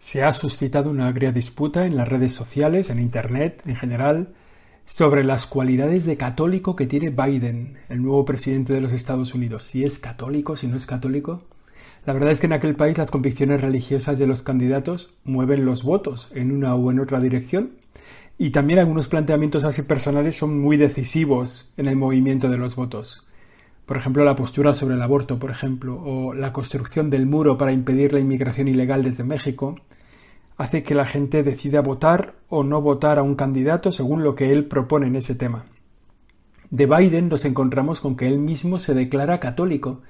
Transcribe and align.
Se 0.00 0.22
ha 0.22 0.32
suscitado 0.32 0.90
una 0.90 1.08
agria 1.08 1.32
disputa 1.32 1.86
en 1.86 1.96
las 1.96 2.08
redes 2.08 2.32
sociales, 2.32 2.90
en 2.90 2.98
Internet 2.98 3.62
en 3.66 3.76
general, 3.76 4.34
sobre 4.84 5.22
las 5.22 5.46
cualidades 5.46 6.06
de 6.06 6.16
católico 6.16 6.76
que 6.76 6.86
tiene 6.86 7.10
Biden, 7.10 7.76
el 7.88 8.02
nuevo 8.02 8.24
presidente 8.24 8.72
de 8.72 8.80
los 8.80 8.92
Estados 8.92 9.34
Unidos. 9.34 9.64
Si 9.64 9.84
es 9.84 9.98
católico, 9.98 10.56
si 10.56 10.66
no 10.66 10.76
es 10.76 10.86
católico. 10.86 11.42
La 12.06 12.14
verdad 12.14 12.30
es 12.30 12.40
que 12.40 12.46
en 12.46 12.54
aquel 12.54 12.74
país 12.74 12.96
las 12.96 13.10
convicciones 13.10 13.60
religiosas 13.60 14.18
de 14.18 14.26
los 14.26 14.42
candidatos 14.42 15.14
mueven 15.24 15.66
los 15.66 15.82
votos 15.82 16.30
en 16.34 16.52
una 16.52 16.74
u 16.74 16.90
en 16.90 17.00
otra 17.00 17.20
dirección 17.20 17.72
y 18.38 18.50
también 18.50 18.78
algunos 18.78 19.08
planteamientos 19.08 19.64
así 19.64 19.82
personales 19.82 20.36
son 20.36 20.58
muy 20.58 20.76
decisivos 20.76 21.70
en 21.76 21.86
el 21.88 21.96
movimiento 21.96 22.48
de 22.48 22.56
los 22.56 22.76
votos. 22.76 23.27
Por 23.88 23.96
ejemplo, 23.96 24.22
la 24.22 24.36
postura 24.36 24.74
sobre 24.74 24.96
el 24.96 25.00
aborto, 25.00 25.38
por 25.38 25.50
ejemplo, 25.50 25.98
o 26.04 26.34
la 26.34 26.52
construcción 26.52 27.08
del 27.08 27.24
muro 27.24 27.56
para 27.56 27.72
impedir 27.72 28.12
la 28.12 28.20
inmigración 28.20 28.68
ilegal 28.68 29.02
desde 29.02 29.24
México, 29.24 29.76
hace 30.58 30.82
que 30.82 30.94
la 30.94 31.06
gente 31.06 31.42
decida 31.42 31.80
votar 31.80 32.34
o 32.50 32.64
no 32.64 32.82
votar 32.82 33.18
a 33.18 33.22
un 33.22 33.34
candidato 33.34 33.90
según 33.90 34.22
lo 34.22 34.34
que 34.34 34.52
él 34.52 34.66
propone 34.66 35.06
en 35.06 35.16
ese 35.16 35.34
tema. 35.34 35.64
De 36.68 36.84
Biden 36.84 37.30
nos 37.30 37.46
encontramos 37.46 38.02
con 38.02 38.14
que 38.14 38.28
él 38.28 38.36
mismo 38.36 38.78
se 38.78 38.92
declara 38.92 39.40
católico, 39.40 40.02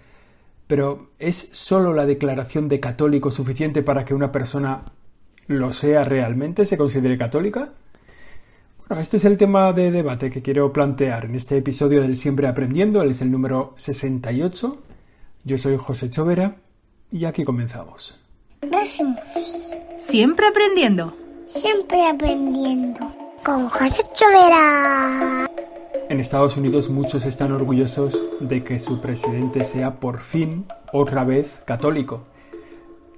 pero 0.66 1.10
¿es 1.20 1.48
sólo 1.52 1.92
la 1.92 2.04
declaración 2.04 2.66
de 2.66 2.80
católico 2.80 3.30
suficiente 3.30 3.84
para 3.84 4.04
que 4.04 4.12
una 4.12 4.32
persona 4.32 4.86
lo 5.46 5.70
sea 5.70 6.02
realmente, 6.02 6.66
se 6.66 6.78
considere 6.78 7.16
católica? 7.16 7.74
Este 8.96 9.18
es 9.18 9.24
el 9.24 9.36
tema 9.36 9.72
de 9.72 9.90
debate 9.90 10.30
que 10.30 10.42
quiero 10.42 10.72
plantear 10.72 11.26
en 11.26 11.34
este 11.34 11.58
episodio 11.58 12.00
del 12.00 12.16
Siempre 12.16 12.46
Aprendiendo, 12.46 13.02
él 13.02 13.10
es 13.10 13.20
el 13.20 13.30
número 13.30 13.74
68. 13.76 14.78
Yo 15.44 15.58
soy 15.58 15.76
José 15.76 16.10
Chovera 16.10 16.56
y 17.12 17.26
aquí 17.26 17.44
comenzamos. 17.44 18.18
Siempre 19.98 20.48
aprendiendo. 20.48 21.12
Siempre 21.46 22.06
aprendiendo. 22.06 23.00
Con 23.44 23.68
José 23.68 24.02
Chovera. 24.14 25.48
En 26.08 26.20
Estados 26.20 26.56
Unidos 26.56 26.88
muchos 26.88 27.26
están 27.26 27.52
orgullosos 27.52 28.18
de 28.40 28.64
que 28.64 28.80
su 28.80 29.00
presidente 29.00 29.64
sea 29.64 30.00
por 30.00 30.20
fin, 30.20 30.64
otra 30.92 31.24
vez, 31.24 31.60
católico. 31.66 32.24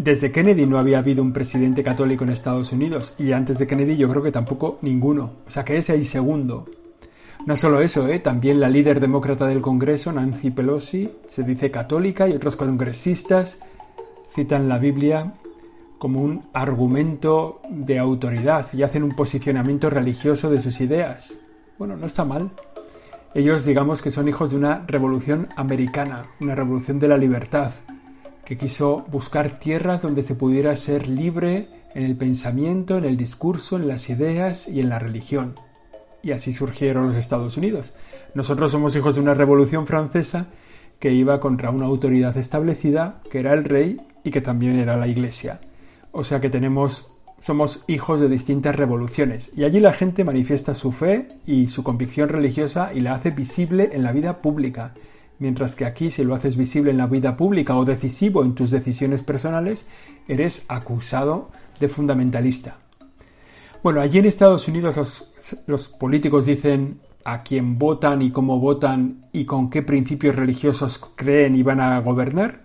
Desde 0.02 0.32
Kennedy 0.32 0.64
no 0.64 0.78
había 0.78 1.00
habido 1.00 1.22
un 1.22 1.34
presidente 1.34 1.82
católico 1.82 2.24
en 2.24 2.30
Estados 2.30 2.72
Unidos 2.72 3.14
y 3.18 3.32
antes 3.32 3.58
de 3.58 3.66
Kennedy 3.66 3.98
yo 3.98 4.08
creo 4.08 4.22
que 4.22 4.32
tampoco 4.32 4.78
ninguno. 4.80 5.32
O 5.46 5.50
sea 5.50 5.62
que 5.62 5.76
ese 5.76 5.92
ahí 5.92 6.04
segundo. 6.04 6.64
No 7.44 7.54
solo 7.54 7.82
eso, 7.82 8.08
¿eh? 8.08 8.18
también 8.18 8.60
la 8.60 8.70
líder 8.70 8.98
demócrata 8.98 9.46
del 9.46 9.60
Congreso, 9.60 10.10
Nancy 10.10 10.52
Pelosi, 10.52 11.10
se 11.28 11.42
dice 11.42 11.70
católica 11.70 12.26
y 12.26 12.32
otros 12.32 12.56
congresistas 12.56 13.58
citan 14.34 14.70
la 14.70 14.78
Biblia 14.78 15.34
como 15.98 16.22
un 16.22 16.46
argumento 16.54 17.60
de 17.68 17.98
autoridad 17.98 18.68
y 18.72 18.84
hacen 18.84 19.02
un 19.02 19.14
posicionamiento 19.14 19.90
religioso 19.90 20.50
de 20.50 20.62
sus 20.62 20.80
ideas. 20.80 21.40
Bueno, 21.78 21.98
no 21.98 22.06
está 22.06 22.24
mal. 22.24 22.52
Ellos 23.34 23.66
digamos 23.66 24.00
que 24.00 24.10
son 24.10 24.28
hijos 24.28 24.52
de 24.52 24.56
una 24.56 24.82
revolución 24.86 25.48
americana, 25.56 26.24
una 26.40 26.54
revolución 26.54 26.98
de 26.98 27.08
la 27.08 27.18
libertad, 27.18 27.72
que 28.50 28.56
quiso 28.56 29.04
buscar 29.12 29.60
tierras 29.60 30.02
donde 30.02 30.24
se 30.24 30.34
pudiera 30.34 30.74
ser 30.74 31.08
libre 31.08 31.68
en 31.94 32.02
el 32.02 32.16
pensamiento, 32.16 32.98
en 32.98 33.04
el 33.04 33.16
discurso, 33.16 33.76
en 33.76 33.86
las 33.86 34.10
ideas 34.10 34.66
y 34.66 34.80
en 34.80 34.88
la 34.88 34.98
religión. 34.98 35.54
Y 36.20 36.32
así 36.32 36.52
surgieron 36.52 37.06
los 37.06 37.14
Estados 37.14 37.56
Unidos. 37.56 37.92
Nosotros 38.34 38.72
somos 38.72 38.96
hijos 38.96 39.14
de 39.14 39.20
una 39.20 39.34
revolución 39.34 39.86
francesa 39.86 40.48
que 40.98 41.12
iba 41.12 41.38
contra 41.38 41.70
una 41.70 41.86
autoridad 41.86 42.36
establecida, 42.36 43.22
que 43.30 43.38
era 43.38 43.52
el 43.52 43.62
rey 43.62 44.00
y 44.24 44.32
que 44.32 44.40
también 44.40 44.80
era 44.80 44.96
la 44.96 45.06
iglesia. 45.06 45.60
O 46.10 46.24
sea 46.24 46.40
que 46.40 46.50
tenemos 46.50 47.08
somos 47.38 47.84
hijos 47.86 48.18
de 48.18 48.28
distintas 48.28 48.74
revoluciones 48.74 49.52
y 49.56 49.62
allí 49.62 49.78
la 49.78 49.92
gente 49.92 50.24
manifiesta 50.24 50.74
su 50.74 50.90
fe 50.90 51.28
y 51.46 51.68
su 51.68 51.84
convicción 51.84 52.28
religiosa 52.28 52.91
y 52.92 52.98
la 52.98 53.14
hace 53.14 53.30
visible 53.30 53.91
en 53.92 54.02
la 54.02 54.10
vida 54.10 54.42
pública 54.42 54.92
mientras 55.40 55.74
que 55.74 55.84
aquí 55.84 56.12
si 56.12 56.22
lo 56.22 56.36
haces 56.36 56.56
visible 56.56 56.92
en 56.92 56.98
la 56.98 57.08
vida 57.08 57.36
pública 57.36 57.76
o 57.76 57.84
decisivo 57.84 58.44
en 58.44 58.54
tus 58.54 58.70
decisiones 58.70 59.22
personales, 59.24 59.86
eres 60.28 60.64
acusado 60.68 61.50
de 61.80 61.88
fundamentalista. 61.88 62.76
Bueno, 63.82 64.02
allí 64.02 64.18
en 64.18 64.26
Estados 64.26 64.68
Unidos 64.68 65.26
los, 65.66 65.88
políticos 65.88 66.44
dicen 66.44 67.00
a 67.24 67.42
quién 67.42 67.78
votan 67.78 68.20
y 68.20 68.30
cómo 68.30 68.60
votan 68.60 69.24
y 69.32 69.46
con 69.46 69.70
qué 69.70 69.82
principios 69.82 70.36
religiosos 70.36 71.00
creen 71.16 71.54
y 71.54 71.62
van 71.62 71.80
a 71.80 71.98
gobernar. 72.00 72.60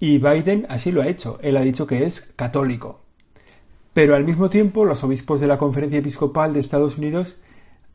Y 0.00 0.16
Biden 0.16 0.66
así 0.70 0.92
lo 0.92 1.02
ha 1.02 1.08
hecho. 1.08 1.38
Él 1.42 1.58
ha 1.58 1.60
dicho 1.60 1.86
que 1.86 2.06
es 2.06 2.22
católico. 2.36 3.02
Pero 3.92 4.16
al 4.16 4.24
mismo 4.24 4.48
tiempo 4.48 4.86
los 4.86 5.04
obispos 5.04 5.40
de 5.40 5.46
la 5.46 5.58
Conferencia 5.58 5.98
Episcopal 5.98 6.54
de 6.54 6.60
Estados 6.60 6.96
Unidos 6.96 7.42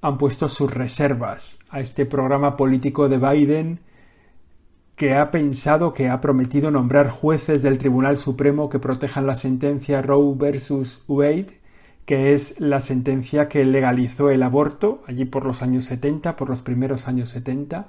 han 0.01 0.19
puesto 0.19 0.47
sus 0.47 0.71
reservas 0.71 1.57
a 1.69 1.79
este 1.79 2.05
programa 2.05 2.55
político 2.55 3.09
de 3.09 3.17
Biden 3.17 3.79
que 4.95 5.13
ha 5.13 5.29
pensado 5.31 5.93
que 5.93 6.07
ha 6.07 6.21
prometido 6.21 6.71
nombrar 6.71 7.09
jueces 7.09 7.61
del 7.61 7.77
Tribunal 7.77 8.17
Supremo 8.17 8.69
que 8.69 8.79
protejan 8.79 9.27
la 9.27 9.35
sentencia 9.35 10.01
Roe 10.01 10.35
versus 10.37 11.03
Wade, 11.07 11.59
que 12.05 12.33
es 12.33 12.59
la 12.61 12.81
sentencia 12.81 13.49
que 13.49 13.65
legalizó 13.65 14.29
el 14.29 14.43
aborto 14.43 15.03
allí 15.07 15.25
por 15.25 15.45
los 15.45 15.61
años 15.61 15.85
70, 15.85 16.37
por 16.37 16.49
los 16.49 16.61
primeros 16.61 17.07
años 17.07 17.29
70. 17.29 17.87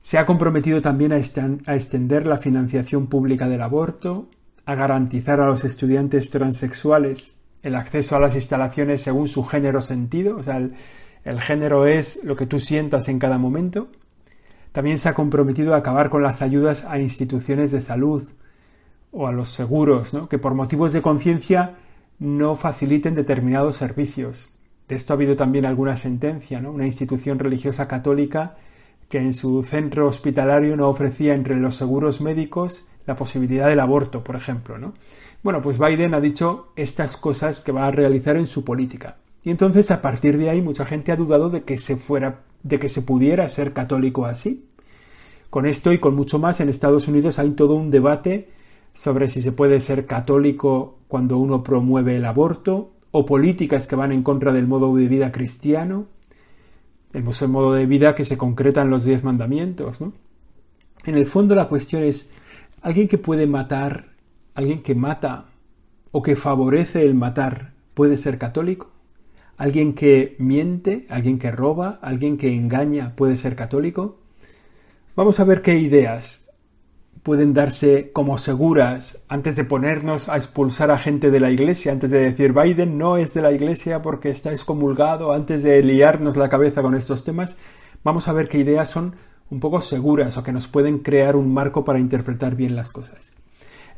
Se 0.00 0.18
ha 0.18 0.26
comprometido 0.26 0.80
también 0.80 1.12
a, 1.12 1.18
extender 1.18 2.26
la 2.26 2.38
financiación 2.38 3.06
pública 3.08 3.48
del 3.48 3.62
aborto, 3.62 4.28
a 4.64 4.74
garantizar 4.74 5.40
a 5.40 5.46
los 5.46 5.64
estudiantes 5.64 6.30
transexuales 6.30 7.40
el 7.62 7.74
acceso 7.74 8.16
a 8.16 8.20
las 8.20 8.34
instalaciones 8.34 9.02
según 9.02 9.28
su 9.28 9.42
género 9.42 9.80
sentido, 9.80 10.36
o 10.36 10.42
sea, 10.42 10.58
el 11.24 11.40
género 11.40 11.86
es 11.86 12.22
lo 12.22 12.36
que 12.36 12.44
tú 12.46 12.60
sientas 12.60 13.08
en 13.08 13.18
cada 13.18 13.38
momento, 13.38 13.88
también 14.74 14.98
se 14.98 15.08
ha 15.08 15.14
comprometido 15.14 15.72
a 15.72 15.76
acabar 15.76 16.10
con 16.10 16.24
las 16.24 16.42
ayudas 16.42 16.84
a 16.84 16.98
instituciones 16.98 17.70
de 17.70 17.80
salud 17.80 18.24
o 19.12 19.28
a 19.28 19.32
los 19.32 19.50
seguros, 19.50 20.12
que 20.28 20.40
por 20.40 20.54
motivos 20.54 20.92
de 20.92 21.00
conciencia 21.00 21.76
no 22.18 22.56
faciliten 22.56 23.14
determinados 23.14 23.76
servicios. 23.76 24.58
De 24.88 24.96
esto 24.96 25.12
ha 25.12 25.14
habido 25.14 25.36
también 25.36 25.64
alguna 25.64 25.96
sentencia, 25.96 26.60
¿no? 26.60 26.72
Una 26.72 26.86
institución 26.86 27.38
religiosa 27.38 27.86
católica 27.86 28.56
que 29.08 29.18
en 29.18 29.32
su 29.32 29.62
centro 29.62 30.08
hospitalario 30.08 30.76
no 30.76 30.88
ofrecía 30.88 31.34
entre 31.34 31.54
los 31.54 31.76
seguros 31.76 32.20
médicos 32.20 32.84
la 33.06 33.14
posibilidad 33.14 33.68
del 33.68 33.78
aborto, 33.78 34.24
por 34.24 34.34
ejemplo, 34.34 34.76
¿no? 34.76 34.94
Bueno, 35.44 35.62
pues 35.62 35.78
Biden 35.78 36.14
ha 36.14 36.20
dicho 36.20 36.72
estas 36.74 37.16
cosas 37.16 37.60
que 37.60 37.70
va 37.70 37.86
a 37.86 37.92
realizar 37.92 38.36
en 38.36 38.48
su 38.48 38.64
política. 38.64 39.18
Y 39.44 39.50
entonces 39.50 39.90
a 39.90 40.00
partir 40.00 40.38
de 40.38 40.48
ahí 40.48 40.62
mucha 40.62 40.86
gente 40.86 41.12
ha 41.12 41.16
dudado 41.16 41.50
de 41.50 41.62
que 41.62 41.78
se 41.78 41.96
fuera 41.96 42.40
de 42.62 42.78
que 42.78 42.88
se 42.88 43.02
pudiera 43.02 43.48
ser 43.48 43.74
católico 43.74 44.24
así. 44.24 44.66
Con 45.50 45.66
esto 45.66 45.92
y 45.92 45.98
con 45.98 46.16
mucho 46.16 46.38
más 46.38 46.60
en 46.60 46.70
Estados 46.70 47.06
Unidos 47.06 47.38
hay 47.38 47.50
todo 47.50 47.74
un 47.74 47.90
debate 47.90 48.48
sobre 48.94 49.28
si 49.28 49.42
se 49.42 49.52
puede 49.52 49.80
ser 49.80 50.06
católico 50.06 50.98
cuando 51.08 51.38
uno 51.38 51.62
promueve 51.62 52.16
el 52.16 52.24
aborto 52.24 52.92
o 53.10 53.26
políticas 53.26 53.86
que 53.86 53.96
van 53.96 54.12
en 54.12 54.22
contra 54.22 54.52
del 54.52 54.66
modo 54.66 54.96
de 54.96 55.06
vida 55.08 55.30
cristiano, 55.30 56.06
el 57.12 57.22
modo 57.22 57.74
de 57.74 57.86
vida 57.86 58.14
que 58.14 58.24
se 58.24 58.38
concreta 58.38 58.82
en 58.82 58.90
los 58.90 59.04
diez 59.04 59.22
mandamientos. 59.22 60.00
En 61.04 61.16
el 61.16 61.26
fondo 61.26 61.54
la 61.54 61.68
cuestión 61.68 62.02
es, 62.02 62.30
¿alguien 62.82 63.06
que 63.06 63.18
puede 63.18 63.46
matar, 63.46 64.14
alguien 64.54 64.82
que 64.82 64.94
mata 64.94 65.50
o 66.10 66.22
que 66.22 66.34
favorece 66.34 67.02
el 67.02 67.14
matar, 67.14 67.74
puede 67.92 68.16
ser 68.16 68.38
católico? 68.38 68.93
¿Alguien 69.56 69.94
que 69.94 70.34
miente, 70.38 71.06
alguien 71.08 71.38
que 71.38 71.50
roba, 71.50 71.98
alguien 72.02 72.38
que 72.38 72.54
engaña 72.54 73.14
puede 73.14 73.36
ser 73.36 73.54
católico? 73.54 74.18
Vamos 75.16 75.38
a 75.38 75.44
ver 75.44 75.62
qué 75.62 75.78
ideas 75.78 76.44
pueden 77.22 77.54
darse 77.54 78.10
como 78.12 78.36
seguras 78.36 79.24
antes 79.28 79.56
de 79.56 79.64
ponernos 79.64 80.28
a 80.28 80.36
expulsar 80.36 80.90
a 80.90 80.98
gente 80.98 81.30
de 81.30 81.40
la 81.40 81.50
iglesia, 81.50 81.90
antes 81.90 82.10
de 82.10 82.20
decir 82.20 82.52
Biden 82.52 82.98
no 82.98 83.16
es 83.16 83.32
de 83.32 83.40
la 83.40 83.50
iglesia 83.50 84.02
porque 84.02 84.28
está 84.28 84.52
excomulgado, 84.52 85.32
antes 85.32 85.62
de 85.62 85.82
liarnos 85.82 86.36
la 86.36 86.50
cabeza 86.50 86.82
con 86.82 86.94
estos 86.94 87.24
temas, 87.24 87.56
vamos 88.02 88.28
a 88.28 88.34
ver 88.34 88.48
qué 88.48 88.58
ideas 88.58 88.90
son 88.90 89.16
un 89.50 89.60
poco 89.60 89.80
seguras 89.80 90.36
o 90.36 90.42
que 90.42 90.52
nos 90.52 90.68
pueden 90.68 90.98
crear 90.98 91.34
un 91.34 91.54
marco 91.54 91.84
para 91.84 91.98
interpretar 91.98 92.56
bien 92.56 92.76
las 92.76 92.92
cosas. 92.92 93.32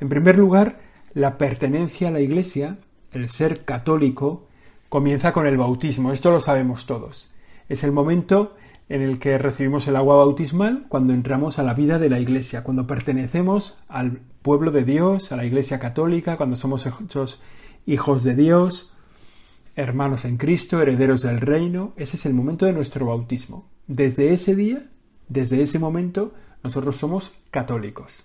En 0.00 0.08
primer 0.08 0.38
lugar, 0.38 0.78
la 1.14 1.36
pertenencia 1.36 2.08
a 2.08 2.12
la 2.12 2.20
iglesia, 2.20 2.78
el 3.10 3.28
ser 3.28 3.64
católico, 3.64 4.46
comienza 4.88 5.32
con 5.32 5.46
el 5.46 5.56
bautismo. 5.56 6.12
Esto 6.12 6.30
lo 6.30 6.40
sabemos 6.40 6.86
todos. 6.86 7.30
Es 7.68 7.84
el 7.84 7.92
momento 7.92 8.56
en 8.88 9.02
el 9.02 9.18
que 9.18 9.38
recibimos 9.38 9.88
el 9.88 9.96
agua 9.96 10.16
bautismal 10.16 10.86
cuando 10.88 11.12
entramos 11.12 11.58
a 11.58 11.62
la 11.62 11.74
vida 11.74 11.98
de 11.98 12.08
la 12.08 12.20
Iglesia, 12.20 12.62
cuando 12.62 12.86
pertenecemos 12.86 13.76
al 13.88 14.20
pueblo 14.42 14.70
de 14.70 14.84
Dios, 14.84 15.32
a 15.32 15.36
la 15.36 15.44
Iglesia 15.44 15.78
católica, 15.78 16.36
cuando 16.36 16.56
somos 16.56 16.86
hechos 16.86 17.40
hijos 17.84 18.22
de 18.22 18.34
Dios, 18.36 18.94
hermanos 19.74 20.24
en 20.24 20.36
Cristo, 20.36 20.80
herederos 20.80 21.22
del 21.22 21.40
reino. 21.40 21.92
Ese 21.96 22.16
es 22.16 22.26
el 22.26 22.34
momento 22.34 22.66
de 22.66 22.72
nuestro 22.72 23.06
bautismo. 23.06 23.68
Desde 23.88 24.32
ese 24.32 24.54
día, 24.54 24.88
desde 25.28 25.62
ese 25.62 25.78
momento, 25.78 26.32
nosotros 26.62 26.96
somos 26.96 27.32
católicos. 27.50 28.24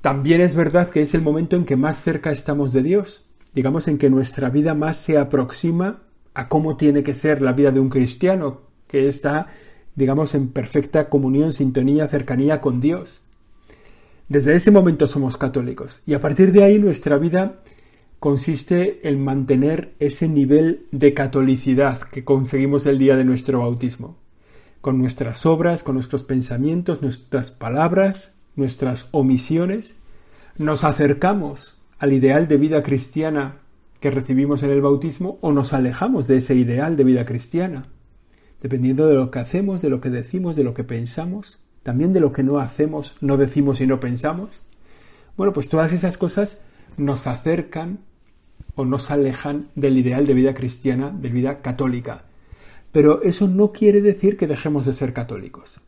También 0.00 0.40
es 0.40 0.56
verdad 0.56 0.90
que 0.90 1.02
es 1.02 1.14
el 1.14 1.22
momento 1.22 1.56
en 1.56 1.64
que 1.64 1.76
más 1.76 2.02
cerca 2.02 2.30
estamos 2.30 2.72
de 2.72 2.82
Dios, 2.82 3.26
digamos 3.54 3.88
en 3.88 3.98
que 3.98 4.10
nuestra 4.10 4.50
vida 4.50 4.74
más 4.74 4.96
se 4.96 5.18
aproxima 5.18 6.02
a 6.34 6.48
cómo 6.48 6.76
tiene 6.76 7.02
que 7.04 7.14
ser 7.14 7.40
la 7.40 7.52
vida 7.52 7.70
de 7.70 7.80
un 7.80 7.88
cristiano, 7.88 8.62
que 8.88 9.08
está, 9.08 9.48
digamos, 9.94 10.34
en 10.34 10.48
perfecta 10.48 11.08
comunión, 11.08 11.52
sintonía, 11.52 12.08
cercanía 12.08 12.60
con 12.60 12.80
Dios. 12.80 13.22
Desde 14.28 14.56
ese 14.56 14.70
momento 14.70 15.06
somos 15.06 15.36
católicos 15.36 16.02
y 16.06 16.14
a 16.14 16.20
partir 16.20 16.52
de 16.52 16.64
ahí 16.64 16.78
nuestra 16.78 17.18
vida 17.18 17.60
consiste 18.18 19.06
en 19.06 19.22
mantener 19.22 19.94
ese 19.98 20.28
nivel 20.28 20.86
de 20.92 21.12
catolicidad 21.12 22.00
que 22.00 22.24
conseguimos 22.24 22.86
el 22.86 22.98
día 22.98 23.16
de 23.16 23.24
nuestro 23.24 23.60
bautismo, 23.60 24.16
con 24.80 24.98
nuestras 24.98 25.44
obras, 25.44 25.82
con 25.82 25.94
nuestros 25.94 26.24
pensamientos, 26.24 27.02
nuestras 27.02 27.50
palabras, 27.50 28.34
nuestras 28.56 29.08
omisiones, 29.10 29.94
nos 30.56 30.84
acercamos 30.84 31.83
al 32.04 32.12
ideal 32.12 32.48
de 32.48 32.58
vida 32.58 32.82
cristiana 32.82 33.62
que 33.98 34.10
recibimos 34.10 34.62
en 34.62 34.68
el 34.68 34.82
bautismo 34.82 35.38
o 35.40 35.52
nos 35.52 35.72
alejamos 35.72 36.26
de 36.26 36.36
ese 36.36 36.54
ideal 36.54 36.98
de 36.98 37.04
vida 37.04 37.24
cristiana, 37.24 37.86
dependiendo 38.60 39.06
de 39.06 39.14
lo 39.14 39.30
que 39.30 39.38
hacemos, 39.38 39.80
de 39.80 39.88
lo 39.88 40.02
que 40.02 40.10
decimos, 40.10 40.54
de 40.54 40.64
lo 40.64 40.74
que 40.74 40.84
pensamos, 40.84 41.64
también 41.82 42.12
de 42.12 42.20
lo 42.20 42.30
que 42.30 42.42
no 42.42 42.58
hacemos, 42.58 43.16
no 43.22 43.38
decimos 43.38 43.80
y 43.80 43.86
no 43.86 44.00
pensamos. 44.00 44.66
Bueno, 45.38 45.54
pues 45.54 45.70
todas 45.70 45.94
esas 45.94 46.18
cosas 46.18 46.60
nos 46.98 47.26
acercan 47.26 48.00
o 48.74 48.84
nos 48.84 49.10
alejan 49.10 49.70
del 49.74 49.96
ideal 49.96 50.26
de 50.26 50.34
vida 50.34 50.52
cristiana, 50.52 51.08
de 51.10 51.30
vida 51.30 51.62
católica. 51.62 52.26
Pero 52.92 53.22
eso 53.22 53.48
no 53.48 53.72
quiere 53.72 54.02
decir 54.02 54.36
que 54.36 54.46
dejemos 54.46 54.84
de 54.84 54.92
ser 54.92 55.14
católicos. 55.14 55.80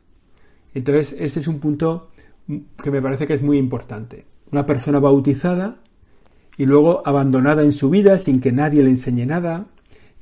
Entonces, 0.72 1.14
ese 1.18 1.40
es 1.40 1.46
un 1.46 1.60
punto 1.60 2.08
que 2.82 2.90
me 2.90 3.02
parece 3.02 3.26
que 3.26 3.34
es 3.34 3.42
muy 3.42 3.58
importante. 3.58 4.24
Una 4.50 4.64
persona 4.64 4.98
bautizada 4.98 5.82
y 6.56 6.66
luego 6.66 7.02
abandonada 7.06 7.62
en 7.62 7.72
su 7.72 7.90
vida 7.90 8.18
sin 8.18 8.40
que 8.40 8.52
nadie 8.52 8.82
le 8.82 8.90
enseñe 8.90 9.26
nada, 9.26 9.66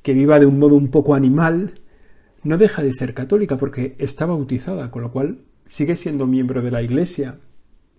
que 0.03 0.15
viva 0.15 0.39
de 0.39 0.47
un 0.47 0.59
modo 0.59 0.75
un 0.75 0.89
poco 0.89 1.15
animal, 1.15 1.81
no 2.43 2.59
deja 2.59 2.83
de 2.83 2.93
ser 2.93 3.15
católica 3.15 3.57
porque 3.57 3.95
está 3.99 4.27
bautizada, 4.27 4.91
con 4.91 5.03
lo 5.03 5.13
cual 5.13 5.39
sigue 5.67 5.97
siendo 5.97 6.27
miembro 6.27 6.63
de 6.63 6.71
la 6.71 6.83
Iglesia, 6.83 7.39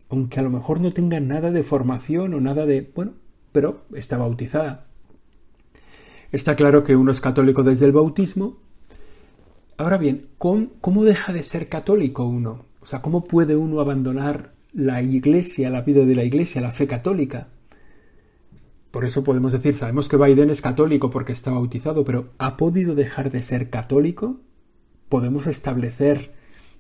aunque 0.10 0.40
a 0.40 0.44
lo 0.44 0.50
mejor 0.50 0.80
no 0.82 0.94
tenga 0.94 1.20
nada 1.20 1.52
de 1.52 1.64
formación 1.64 2.34
o 2.34 2.40
nada 2.40 2.66
de... 2.66 2.92
bueno, 2.94 3.14
pero 3.52 3.86
está 3.94 4.18
bautizada. 4.18 4.86
Está 6.32 6.56
claro 6.56 6.84
que 6.84 6.96
uno 6.96 7.12
es 7.12 7.22
católico 7.22 7.64
desde 7.64 7.86
el 7.86 7.92
bautismo. 7.92 8.58
Ahora 9.78 9.98
bien, 9.98 10.28
¿cómo, 10.38 11.04
deja 11.04 11.34
de 11.34 11.44
ser 11.44 11.70
católico 11.70 12.26
uno? 12.26 12.66
O 12.82 12.86
sea, 12.86 13.02
¿cómo 13.02 13.24
puede 13.24 13.56
uno 13.56 13.80
abandonar 13.80 14.54
la 14.74 15.02
iglesia, 15.02 15.70
la 15.70 15.82
vida 15.82 16.06
de 16.06 16.16
la 16.16 16.24
iglesia, 16.24 16.62
la 16.62 16.72
fe 16.72 16.88
católica? 16.88 17.48
Por 18.96 19.04
eso 19.04 19.26
podemos 19.26 19.52
decir, 19.52 19.74
sabemos 19.74 20.08
que 20.08 20.16
Biden 20.16 20.50
es 20.50 20.62
católico 20.62 21.10
porque 21.10 21.34
está 21.34 21.52
bautizado, 21.52 22.06
pero 22.06 22.30
¿ha 22.38 22.56
podido 22.56 22.96
dejar 22.96 23.30
de 23.30 23.42
ser 23.42 23.70
católico? 23.70 24.40
¿Podemos 25.10 25.48
establecer 25.48 26.32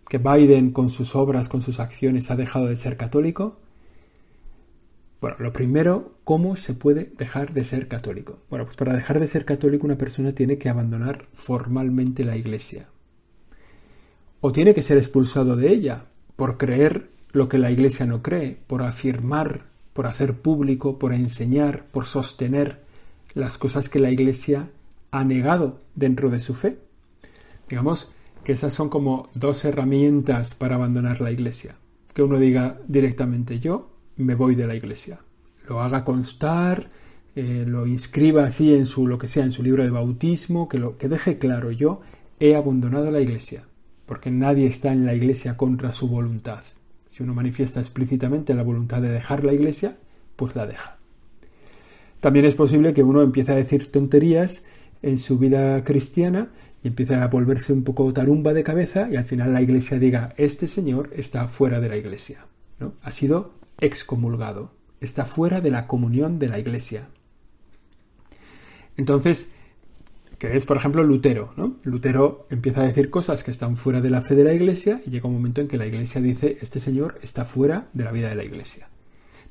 que 0.07 0.17
Biden 0.17 0.71
con 0.71 0.89
sus 0.89 1.13
obras, 1.13 1.50
con 1.50 1.62
sus 1.62 1.81
acciones, 1.81 2.31
ha 2.31 2.38
dejado 2.38 2.67
de 2.67 2.77
ser 2.77 2.95
católico? 2.95 3.59
Bueno, 5.19 5.35
lo 5.39 5.51
primero, 5.51 6.13
¿cómo 6.23 6.56
se 6.56 6.73
puede 6.73 7.12
dejar 7.17 7.51
de 7.51 7.65
ser 7.65 7.89
católico? 7.89 8.39
Bueno, 8.50 8.63
pues 8.63 8.77
para 8.77 8.94
dejar 8.94 9.19
de 9.19 9.27
ser 9.27 9.44
católico 9.44 9.85
una 9.85 9.97
persona 9.97 10.31
tiene 10.31 10.57
que 10.57 10.69
abandonar 10.69 11.27
formalmente 11.33 12.23
la 12.23 12.38
iglesia. 12.38 12.88
O 14.39 14.53
tiene 14.53 14.73
que 14.73 14.83
ser 14.83 14.97
expulsado 14.97 15.57
de 15.57 15.68
ella 15.68 16.06
por 16.38 16.56
creer 16.56 17.09
lo 17.33 17.50
que 17.50 17.57
la 17.57 17.71
iglesia 17.71 18.06
no 18.06 18.21
cree, 18.21 18.57
por 18.68 18.83
afirmar, 18.83 19.75
por 19.95 20.07
hacer 20.07 20.33
público, 20.42 21.00
por 21.00 21.13
enseñar, 21.13 21.86
por 21.86 22.06
sostener 22.06 22.81
las 23.33 23.57
cosas 23.57 23.88
que 23.88 24.00
la 24.00 24.12
iglesia 24.12 24.69
ha 25.12 25.24
negado 25.24 25.80
dentro 25.95 26.30
de 26.30 26.42
su 26.42 26.53
fe. 26.53 26.80
Digamos 27.69 28.12
que 28.44 28.51
esas 28.51 28.74
son 28.74 28.89
como 28.89 29.30
dos 29.33 29.63
herramientas 29.63 30.53
para 30.53 30.75
abandonar 30.75 31.21
la 31.21 31.31
iglesia. 31.31 31.77
Que 32.13 32.24
uno 32.24 32.38
diga 32.39 32.77
directamente 32.89 33.62
yo 33.62 33.89
me 34.18 34.36
voy 34.36 34.56
de 34.56 34.68
la 34.68 34.75
iglesia. 34.75 35.19
Lo 35.65 35.81
haga 35.81 36.03
constar, 36.03 36.89
eh, 37.38 37.63
lo 37.65 37.88
inscriba 37.88 38.44
así 38.44 38.75
en 38.75 38.86
su 38.86 39.07
lo 39.07 39.18
que 39.18 39.30
sea, 39.30 39.45
en 39.45 39.53
su 39.53 39.63
libro 39.63 39.86
de 39.86 39.92
bautismo, 39.92 40.68
que 40.68 40.77
lo 40.77 40.97
que 40.97 41.07
deje 41.07 41.38
claro 41.38 41.71
yo 41.71 42.01
he 42.42 42.57
abandonado 42.57 43.12
la 43.12 43.21
iglesia, 43.21 43.63
porque 44.06 44.30
nadie 44.30 44.68
está 44.68 44.92
en 44.92 45.06
la 45.06 45.15
iglesia 45.15 45.56
contra 45.56 45.94
su 45.94 46.09
voluntad. 46.09 46.63
Si 47.15 47.23
uno 47.23 47.33
manifiesta 47.33 47.79
explícitamente 47.79 48.53
la 48.53 48.63
voluntad 48.63 49.01
de 49.01 49.07
dejar 49.07 49.45
la 49.45 49.53
iglesia, 49.53 49.95
pues 50.35 50.53
la 50.53 50.67
deja. 50.67 50.97
También 52.19 52.44
es 52.44 52.56
posible 52.56 52.94
que 52.94 53.03
uno 53.03 53.21
empiece 53.21 53.53
a 53.53 53.56
decir 53.56 53.89
tonterías 53.89 54.65
en 55.01 55.17
su 55.17 55.39
vida 55.39 55.81
cristiana 55.85 56.50
y 56.83 56.89
empiece 56.89 57.15
a 57.15 57.27
volverse 57.27 57.71
un 57.71 57.85
poco 57.85 58.12
tarumba 58.12 58.53
de 58.53 58.65
cabeza 58.65 59.07
y 59.09 59.15
al 59.15 59.23
final 59.23 59.53
la 59.53 59.62
iglesia 59.62 59.97
diga, 59.97 60.33
este 60.35 60.67
señor 60.67 61.09
está 61.15 61.47
fuera 61.47 61.79
de 61.79 61.88
la 61.88 61.95
iglesia. 61.95 62.47
¿no? 62.81 62.95
Ha 63.01 63.13
sido 63.13 63.53
excomulgado, 63.79 64.73
está 65.00 65.23
fuera 65.23 65.61
de 65.61 65.71
la 65.71 65.88
comunión 65.88 66.38
de 66.38 66.50
la 66.50 66.59
Iglesia. 66.59 67.07
Entonces, 68.97 69.53
que 70.37 70.55
es 70.55 70.65
por 70.65 70.77
ejemplo 70.77 71.03
Lutero, 71.03 71.53
¿no? 71.55 71.77
Lutero 71.83 72.47
empieza 72.49 72.81
a 72.81 72.87
decir 72.87 73.09
cosas 73.09 73.43
que 73.43 73.51
están 73.51 73.77
fuera 73.77 74.01
de 74.01 74.09
la 74.09 74.21
fe 74.21 74.35
de 74.35 74.43
la 74.43 74.53
Iglesia 74.53 75.01
y 75.05 75.09
llega 75.09 75.27
un 75.27 75.33
momento 75.33 75.61
en 75.61 75.67
que 75.67 75.77
la 75.77 75.85
Iglesia 75.85 76.21
dice, 76.21 76.57
este 76.61 76.79
señor 76.79 77.17
está 77.21 77.45
fuera 77.45 77.87
de 77.93 78.03
la 78.03 78.11
vida 78.11 78.29
de 78.29 78.35
la 78.35 78.43
Iglesia. 78.43 78.89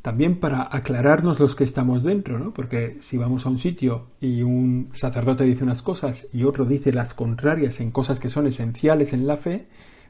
También 0.02 0.38
para 0.38 0.68
aclararnos 0.70 1.40
los 1.40 1.54
que 1.54 1.64
estamos 1.64 2.02
dentro, 2.02 2.38
¿no? 2.38 2.52
Porque 2.52 2.98
si 3.00 3.16
vamos 3.16 3.46
a 3.46 3.48
un 3.48 3.56
sitio 3.56 4.08
y 4.20 4.42
un 4.42 4.90
sacerdote 4.92 5.44
dice 5.44 5.64
unas 5.64 5.82
cosas 5.82 6.28
y 6.30 6.44
otro 6.44 6.66
dice 6.66 6.92
las 6.92 7.14
contrarias 7.14 7.80
en 7.80 7.90
cosas 7.90 8.20
que 8.20 8.28
son 8.28 8.46
esenciales 8.46 9.14
en 9.14 9.26
la 9.26 9.38
fe, 9.38 9.66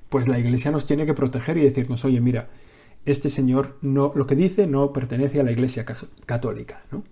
pues 0.09 0.27
la 0.27 0.39
Iglesia 0.41 0.73
nos 0.73 0.87
tiene 0.87 1.07
que 1.07 1.15
proteger 1.15 1.59
y 1.59 1.63
decirnos, 1.63 2.05
oye, 2.05 2.21
mira, 2.21 2.49
este 3.05 3.31
señor 3.31 3.79
no, 3.83 4.13
lo 4.17 4.27
que 4.27 4.35
dice 4.35 4.67
no 4.67 4.93
pertenece 4.93 5.39
a 5.39 5.45
la 5.45 5.53
Iglesia 5.53 5.85
católica. 6.27 6.83
¿no? 6.91 7.05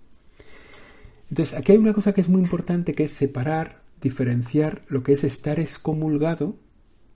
Entonces, 1.29 1.57
aquí 1.57 1.71
hay 1.71 1.77
una 1.77 1.93
cosa 1.93 2.13
que 2.13 2.21
es 2.21 2.29
muy 2.29 2.41
importante, 2.41 2.93
que 2.93 3.05
es 3.05 3.11
separar, 3.11 3.81
diferenciar 4.01 4.83
lo 4.87 5.03
que 5.03 5.13
es 5.13 5.23
estar 5.23 5.59
excomulgado, 5.59 6.55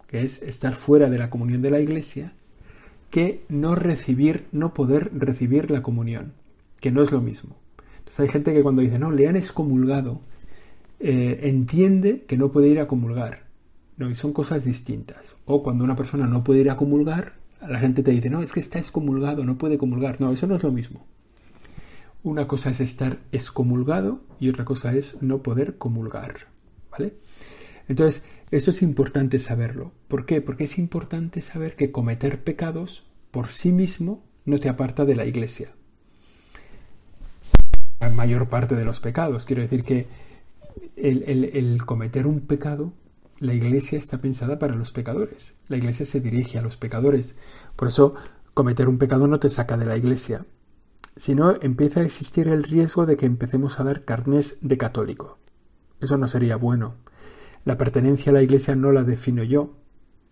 que 0.07 0.21
es 0.21 0.41
estar 0.41 0.75
fuera 0.75 1.09
de 1.09 1.17
la 1.17 1.29
comunión 1.29 1.61
de 1.61 1.71
la 1.71 1.79
Iglesia, 1.79 2.33
que 3.09 3.43
no 3.49 3.75
recibir, 3.75 4.45
no 4.51 4.73
poder 4.73 5.11
recibir 5.13 5.69
la 5.71 5.81
comunión, 5.81 6.33
que 6.79 6.91
no 6.91 7.03
es 7.03 7.11
lo 7.11 7.21
mismo. 7.21 7.55
Entonces 7.99 8.19
hay 8.21 8.29
gente 8.29 8.53
que 8.53 8.63
cuando 8.63 8.81
dice, 8.81 8.99
no, 8.99 9.11
le 9.11 9.27
han 9.27 9.35
excomulgado, 9.35 10.21
eh, 10.99 11.41
entiende 11.43 12.23
que 12.27 12.37
no 12.37 12.51
puede 12.51 12.69
ir 12.69 12.79
a 12.79 12.87
comulgar. 12.87 13.47
No, 13.97 14.09
y 14.09 14.15
son 14.15 14.31
cosas 14.31 14.63
distintas. 14.63 15.35
O 15.45 15.63
cuando 15.63 15.83
una 15.83 15.95
persona 15.95 16.27
no 16.27 16.43
puede 16.43 16.61
ir 16.61 16.69
a 16.69 16.77
comulgar, 16.77 17.33
la 17.67 17.79
gente 17.79 18.03
te 18.03 18.11
dice, 18.11 18.29
no, 18.29 18.41
es 18.41 18.53
que 18.53 18.59
está 18.59 18.79
excomulgado, 18.79 19.43
no 19.43 19.57
puede 19.57 19.77
comulgar. 19.77 20.21
No, 20.21 20.31
eso 20.31 20.47
no 20.47 20.55
es 20.55 20.63
lo 20.63 20.71
mismo. 20.71 21.05
Una 22.23 22.47
cosa 22.47 22.69
es 22.71 22.79
estar 22.79 23.19
excomulgado 23.31 24.21
y 24.39 24.49
otra 24.49 24.65
cosa 24.65 24.95
es 24.95 25.21
no 25.21 25.43
poder 25.43 25.77
comulgar. 25.77 26.47
¿Vale? 26.91 27.13
Entonces, 27.87 28.23
esto 28.51 28.71
es 28.71 28.81
importante 28.81 29.39
saberlo. 29.39 29.91
¿Por 30.07 30.25
qué? 30.25 30.41
Porque 30.41 30.65
es 30.65 30.77
importante 30.77 31.41
saber 31.41 31.75
que 31.75 31.91
cometer 31.91 32.43
pecados 32.43 33.05
por 33.31 33.49
sí 33.49 33.71
mismo 33.71 34.23
no 34.45 34.59
te 34.59 34.69
aparta 34.69 35.05
de 35.05 35.15
la 35.15 35.25
iglesia. 35.25 35.71
La 37.99 38.09
mayor 38.09 38.49
parte 38.49 38.75
de 38.75 38.85
los 38.85 38.99
pecados. 38.99 39.45
Quiero 39.45 39.61
decir 39.61 39.83
que 39.83 40.07
el, 40.95 41.23
el 41.23 41.85
cometer 41.85 42.27
un 42.27 42.41
pecado 42.41 42.93
la 43.39 43.53
iglesia 43.53 43.99
está 43.99 44.19
pensada 44.19 44.57
para 44.57 44.75
los 44.75 44.91
pecadores. 44.91 45.55
La 45.67 45.77
iglesia 45.77 46.05
se 46.05 46.19
dirige 46.19 46.57
a 46.57 46.61
los 46.61 46.77
pecadores. 46.77 47.35
Por 47.75 47.87
eso, 47.87 48.15
cometer 48.53 48.87
un 48.87 48.97
pecado 48.97 49.27
no 49.27 49.39
te 49.39 49.49
saca 49.49 49.77
de 49.77 49.85
la 49.85 49.97
iglesia. 49.97 50.45
Sino 51.17 51.55
empieza 51.61 51.99
a 51.99 52.03
existir 52.03 52.47
el 52.47 52.63
riesgo 52.63 53.05
de 53.05 53.17
que 53.17 53.25
empecemos 53.25 53.79
a 53.79 53.83
dar 53.83 54.05
carnes 54.05 54.57
de 54.61 54.77
católico. 54.77 55.39
Eso 55.99 56.17
no 56.17 56.27
sería 56.27 56.55
bueno. 56.55 56.95
La 57.65 57.77
pertenencia 57.77 58.29
a 58.29 58.33
la 58.33 58.41
iglesia 58.41 58.75
no 58.75 58.91
la 58.91 59.03
defino 59.03 59.43
yo. 59.43 59.75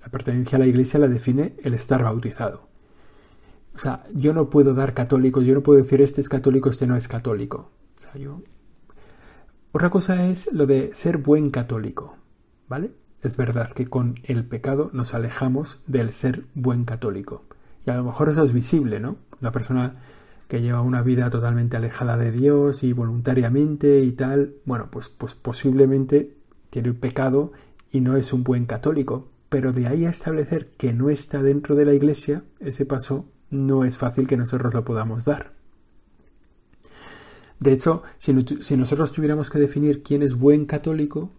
La 0.01 0.10
pertenencia 0.10 0.58
a 0.58 0.60
la 0.60 0.68
iglesia 0.68 1.00
la 1.00 1.08
define 1.08 1.56
el 1.63 1.74
estar 1.74 2.04
bautizado. 2.04 2.70
O 3.75 3.80
sea, 3.80 4.06
yo 4.13 4.34
no 4.34 4.50
puedo 4.50 4.74
dar 4.74 4.94
católico, 4.94 5.42
yo 5.42 5.54
no 5.54 5.62
puedo 5.62 5.82
decir 5.82 6.01
este 6.01 6.22
es 6.22 6.30
católico, 6.30 6.70
este 6.70 6.88
no 6.88 6.96
es 6.96 7.08
católico. 7.08 7.72
Otra 9.74 9.89
cosa 9.89 10.27
es 10.27 10.54
lo 10.54 10.65
de 10.65 10.92
ser 10.96 11.18
buen 11.18 11.50
católico. 11.50 12.15
¿Vale? 12.70 12.94
Es 13.22 13.36
verdad 13.36 13.74
que 13.74 13.88
con 13.88 14.15
el 14.24 14.46
pecado 14.46 14.89
nos 14.94 15.13
alejamos 15.13 15.80
del 15.88 16.13
ser 16.13 16.46
buen 16.54 16.86
católico. 16.86 17.44
Y 17.86 17.89
a 17.89 17.96
lo 17.96 18.04
mejor 18.04 18.30
eso 18.30 18.44
es 18.44 18.54
visible, 18.54 19.00
¿no? 19.00 19.18
Una 19.42 19.51
persona 19.51 19.96
que 20.48 20.62
lleva 20.62 20.82
una 20.82 21.02
vida 21.02 21.30
totalmente 21.30 21.78
alejada 21.78 22.18
de 22.18 22.32
Dios 22.32 22.84
y 22.84 22.94
voluntariamente 22.94 24.02
y 24.02 24.12
tal, 24.12 24.56
bueno, 24.66 24.90
pues, 24.92 25.10
pues 25.10 25.36
posiblemente 25.36 26.36
tiene 26.70 26.94
pecado 26.94 27.52
y 27.92 28.02
no 28.02 28.16
es 28.18 28.34
un 28.34 28.44
buen 28.44 28.66
católico. 28.66 29.30
Pero 29.50 29.74
de 29.74 29.88
ahí 29.88 30.06
a 30.06 30.10
establecer 30.10 30.72
que 30.78 30.94
no 30.94 31.10
está 31.10 31.42
dentro 31.42 31.75
de 31.75 31.86
la 31.86 31.94
iglesia, 31.94 32.44
ese 32.60 32.86
paso 32.86 33.25
no 33.50 33.86
es 33.86 33.98
fácil 33.98 34.28
que 34.28 34.38
nosotros 34.38 34.74
lo 34.74 34.84
podamos 34.84 35.25
dar. 35.25 35.54
De 37.60 37.72
hecho, 37.72 38.04
si, 38.18 38.34
nosotros 38.34 39.12
tuviéramos 39.12 39.50
que 39.50 39.60
definir 39.60 40.04
quién 40.04 40.24
es 40.24 40.36
buen 40.36 40.66
católico, 40.66 41.32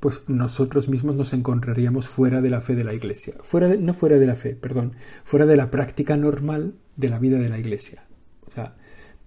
pues 0.00 0.22
nosotros 0.26 0.88
mismos 0.88 1.14
nos 1.14 1.32
encontraríamos 1.32 2.08
fuera 2.08 2.40
de 2.40 2.50
la 2.50 2.60
fe 2.60 2.74
de 2.74 2.84
la 2.84 2.94
Iglesia. 2.94 3.34
Fuera 3.42 3.68
no 3.76 3.94
fuera 3.94 4.18
de 4.18 4.26
la 4.26 4.34
fe, 4.34 4.56
perdón, 4.56 4.94
fuera 5.24 5.46
de 5.46 5.56
la 5.56 5.70
práctica 5.70 6.16
normal 6.16 6.74
de 6.96 7.08
la 7.08 7.18
vida 7.18 7.38
de 7.38 7.48
la 7.48 7.58
Iglesia. 7.58 8.09
O 8.50 8.52
sea, 8.52 8.76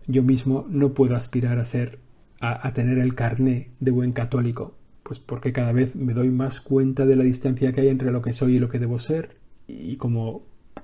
yo 0.08 0.24
mismo 0.24 0.66
no 0.70 0.94
puedo 0.94 1.16
aspirar 1.16 1.58
a 1.58 1.66
ser, 1.66 2.00
a, 2.40 2.68
a 2.68 2.74
tener 2.74 3.00
el 3.00 3.16
carné 3.16 3.72
de 3.80 3.92
buen 3.92 4.12
católico, 4.12 4.76
pues 5.04 5.20
porque 5.20 5.52
cada 5.52 5.72
vez 5.72 5.96
me 5.96 6.14
doy 6.14 6.30
más 6.30 6.62
cuenta 6.62 7.06
de 7.06 7.16
la 7.16 7.24
distancia 7.24 7.74
que 7.74 7.82
hay 7.82 7.88
entre 7.90 8.12
lo 8.12 8.22
que 8.22 8.34
soy 8.34 8.56
y 8.56 8.60
lo 8.60 8.70
que 8.70 8.80
debo 8.80 9.00
ser, 9.00 9.38
y 9.68 9.96
como 9.98 10.44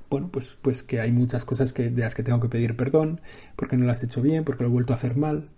bueno, 0.10 0.30
pues, 0.32 0.58
pues 0.62 0.84
que 0.84 1.00
hay 1.00 1.12
muchas 1.12 1.46
cosas 1.46 1.74
que, 1.74 1.90
de 1.90 2.02
las 2.02 2.16
que 2.16 2.24
tengo 2.24 2.40
que 2.40 2.50
pedir 2.50 2.76
perdón, 2.76 3.22
porque 3.56 3.78
no 3.78 3.86
las 3.86 4.02
he 4.02 4.08
hecho 4.08 4.22
bien, 4.22 4.44
porque 4.44 4.64
lo 4.64 4.70
he 4.70 4.74
vuelto 4.74 4.94
a 4.94 4.96
hacer 4.96 5.16
mal. 5.16 5.50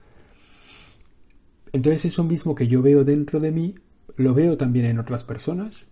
Entonces 1.74 2.06
eso 2.06 2.24
mismo 2.24 2.54
que 2.54 2.68
yo 2.68 2.82
veo 2.82 3.06
dentro 3.06 3.40
de 3.40 3.52
mí, 3.52 3.76
lo 4.18 4.34
veo 4.34 4.58
también 4.58 4.86
en 4.86 5.00
otras 5.00 5.24
personas, 5.24 5.88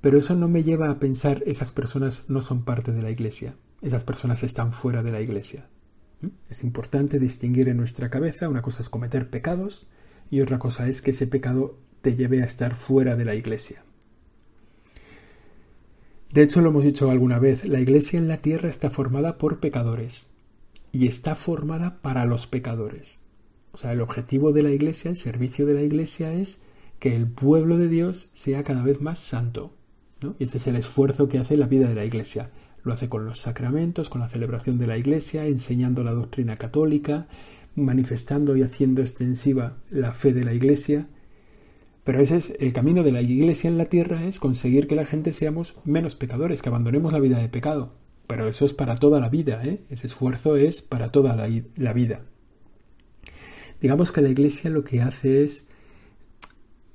pero 0.00 0.18
eso 0.18 0.34
no 0.34 0.48
me 0.48 0.62
lleva 0.62 0.90
a 0.90 0.98
pensar 0.98 1.42
esas 1.46 1.72
personas 1.72 2.22
no 2.28 2.40
son 2.40 2.64
parte 2.64 2.92
de 2.92 3.02
la 3.02 3.10
iglesia, 3.10 3.54
esas 3.82 4.04
personas 4.04 4.42
están 4.42 4.72
fuera 4.72 5.02
de 5.02 5.12
la 5.12 5.20
iglesia. 5.20 5.66
Es 6.48 6.64
importante 6.64 7.18
distinguir 7.18 7.68
en 7.68 7.76
nuestra 7.76 8.10
cabeza, 8.10 8.48
una 8.48 8.62
cosa 8.62 8.82
es 8.82 8.88
cometer 8.88 9.30
pecados 9.30 9.86
y 10.30 10.40
otra 10.40 10.58
cosa 10.58 10.88
es 10.88 11.02
que 11.02 11.12
ese 11.12 11.26
pecado 11.26 11.78
te 12.00 12.16
lleve 12.16 12.42
a 12.42 12.46
estar 12.46 12.74
fuera 12.74 13.16
de 13.16 13.24
la 13.24 13.34
iglesia. 13.34 13.84
De 16.32 16.42
hecho, 16.42 16.60
lo 16.60 16.70
hemos 16.70 16.84
dicho 16.84 17.10
alguna 17.10 17.38
vez, 17.38 17.64
la 17.66 17.80
iglesia 17.80 18.18
en 18.18 18.28
la 18.28 18.38
tierra 18.38 18.68
está 18.68 18.90
formada 18.90 19.38
por 19.38 19.60
pecadores 19.60 20.28
y 20.90 21.06
está 21.06 21.34
formada 21.34 22.00
para 22.02 22.24
los 22.24 22.46
pecadores. 22.46 23.20
O 23.72 23.78
sea, 23.78 23.92
el 23.92 24.00
objetivo 24.00 24.52
de 24.52 24.62
la 24.62 24.70
iglesia, 24.70 25.10
el 25.10 25.16
servicio 25.16 25.66
de 25.66 25.74
la 25.74 25.82
iglesia 25.82 26.32
es 26.32 26.58
que 26.98 27.14
el 27.14 27.26
pueblo 27.26 27.78
de 27.78 27.88
Dios 27.88 28.28
sea 28.32 28.64
cada 28.64 28.82
vez 28.82 29.00
más 29.00 29.18
santo. 29.18 29.74
Y 30.38 30.44
ese 30.44 30.58
es 30.58 30.66
el 30.66 30.76
esfuerzo 30.76 31.28
que 31.28 31.38
hace 31.38 31.56
la 31.56 31.66
vida 31.66 31.88
de 31.88 31.94
la 31.94 32.04
iglesia. 32.04 32.50
Lo 32.84 32.92
hace 32.92 33.08
con 33.08 33.24
los 33.24 33.40
sacramentos, 33.40 34.08
con 34.08 34.20
la 34.20 34.28
celebración 34.28 34.78
de 34.78 34.86
la 34.86 34.98
iglesia, 34.98 35.46
enseñando 35.46 36.04
la 36.04 36.12
doctrina 36.12 36.56
católica, 36.56 37.26
manifestando 37.74 38.56
y 38.56 38.62
haciendo 38.62 39.02
extensiva 39.02 39.78
la 39.90 40.14
fe 40.14 40.32
de 40.32 40.44
la 40.44 40.52
iglesia 40.52 41.08
pero 42.04 42.20
ese 42.20 42.36
es 42.36 42.52
el 42.60 42.74
camino 42.74 43.02
de 43.02 43.12
la 43.12 43.22
iglesia 43.22 43.68
en 43.68 43.78
la 43.78 43.86
tierra, 43.86 44.24
es 44.26 44.38
conseguir 44.38 44.86
que 44.86 44.94
la 44.94 45.06
gente 45.06 45.32
seamos 45.32 45.74
menos 45.84 46.16
pecadores, 46.16 46.60
que 46.60 46.68
abandonemos 46.68 47.14
la 47.14 47.18
vida 47.18 47.38
de 47.38 47.48
pecado. 47.48 47.94
Pero 48.26 48.46
eso 48.46 48.66
es 48.66 48.74
para 48.74 48.96
toda 48.96 49.20
la 49.20 49.30
vida, 49.30 49.62
¿eh? 49.64 49.82
ese 49.88 50.06
esfuerzo 50.06 50.56
es 50.56 50.82
para 50.82 51.10
toda 51.10 51.34
la, 51.34 51.48
la 51.76 51.92
vida. 51.94 52.20
Digamos 53.80 54.12
que 54.12 54.20
la 54.20 54.28
iglesia 54.28 54.70
lo 54.70 54.84
que 54.84 55.00
hace 55.00 55.44
es 55.44 55.66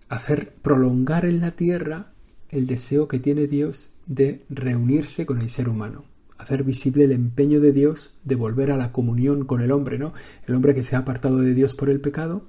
hacer 0.10 0.54
prolongar 0.62 1.26
en 1.26 1.42
la 1.42 1.52
tierra 1.52 2.14
el 2.50 2.68
deseo 2.68 3.08
que 3.08 3.20
tiene 3.20 3.48
Dios 3.48 3.90
de 4.10 4.44
reunirse 4.50 5.26
con 5.26 5.40
el 5.40 5.50
ser 5.50 5.70
humano, 5.70 6.04
hacer 6.38 6.64
visible 6.64 7.06
el 7.06 7.12
empeño 7.14 7.62
de 7.62 7.72
Dios 7.72 8.14
de 8.26 8.36
volver 8.36 8.72
a 8.72 8.78
la 8.78 8.92
comunión 8.92 9.46
con 9.46 9.62
el 9.62 9.72
hombre, 9.72 10.00
¿no? 10.00 10.14
El 10.48 10.56
hombre 10.56 10.74
que 10.76 10.84
se 10.84 10.96
ha 10.96 11.00
apartado 11.00 11.38
de 11.38 11.54
Dios 11.54 11.76
por 11.76 11.90
el 11.90 12.02
pecado, 12.02 12.44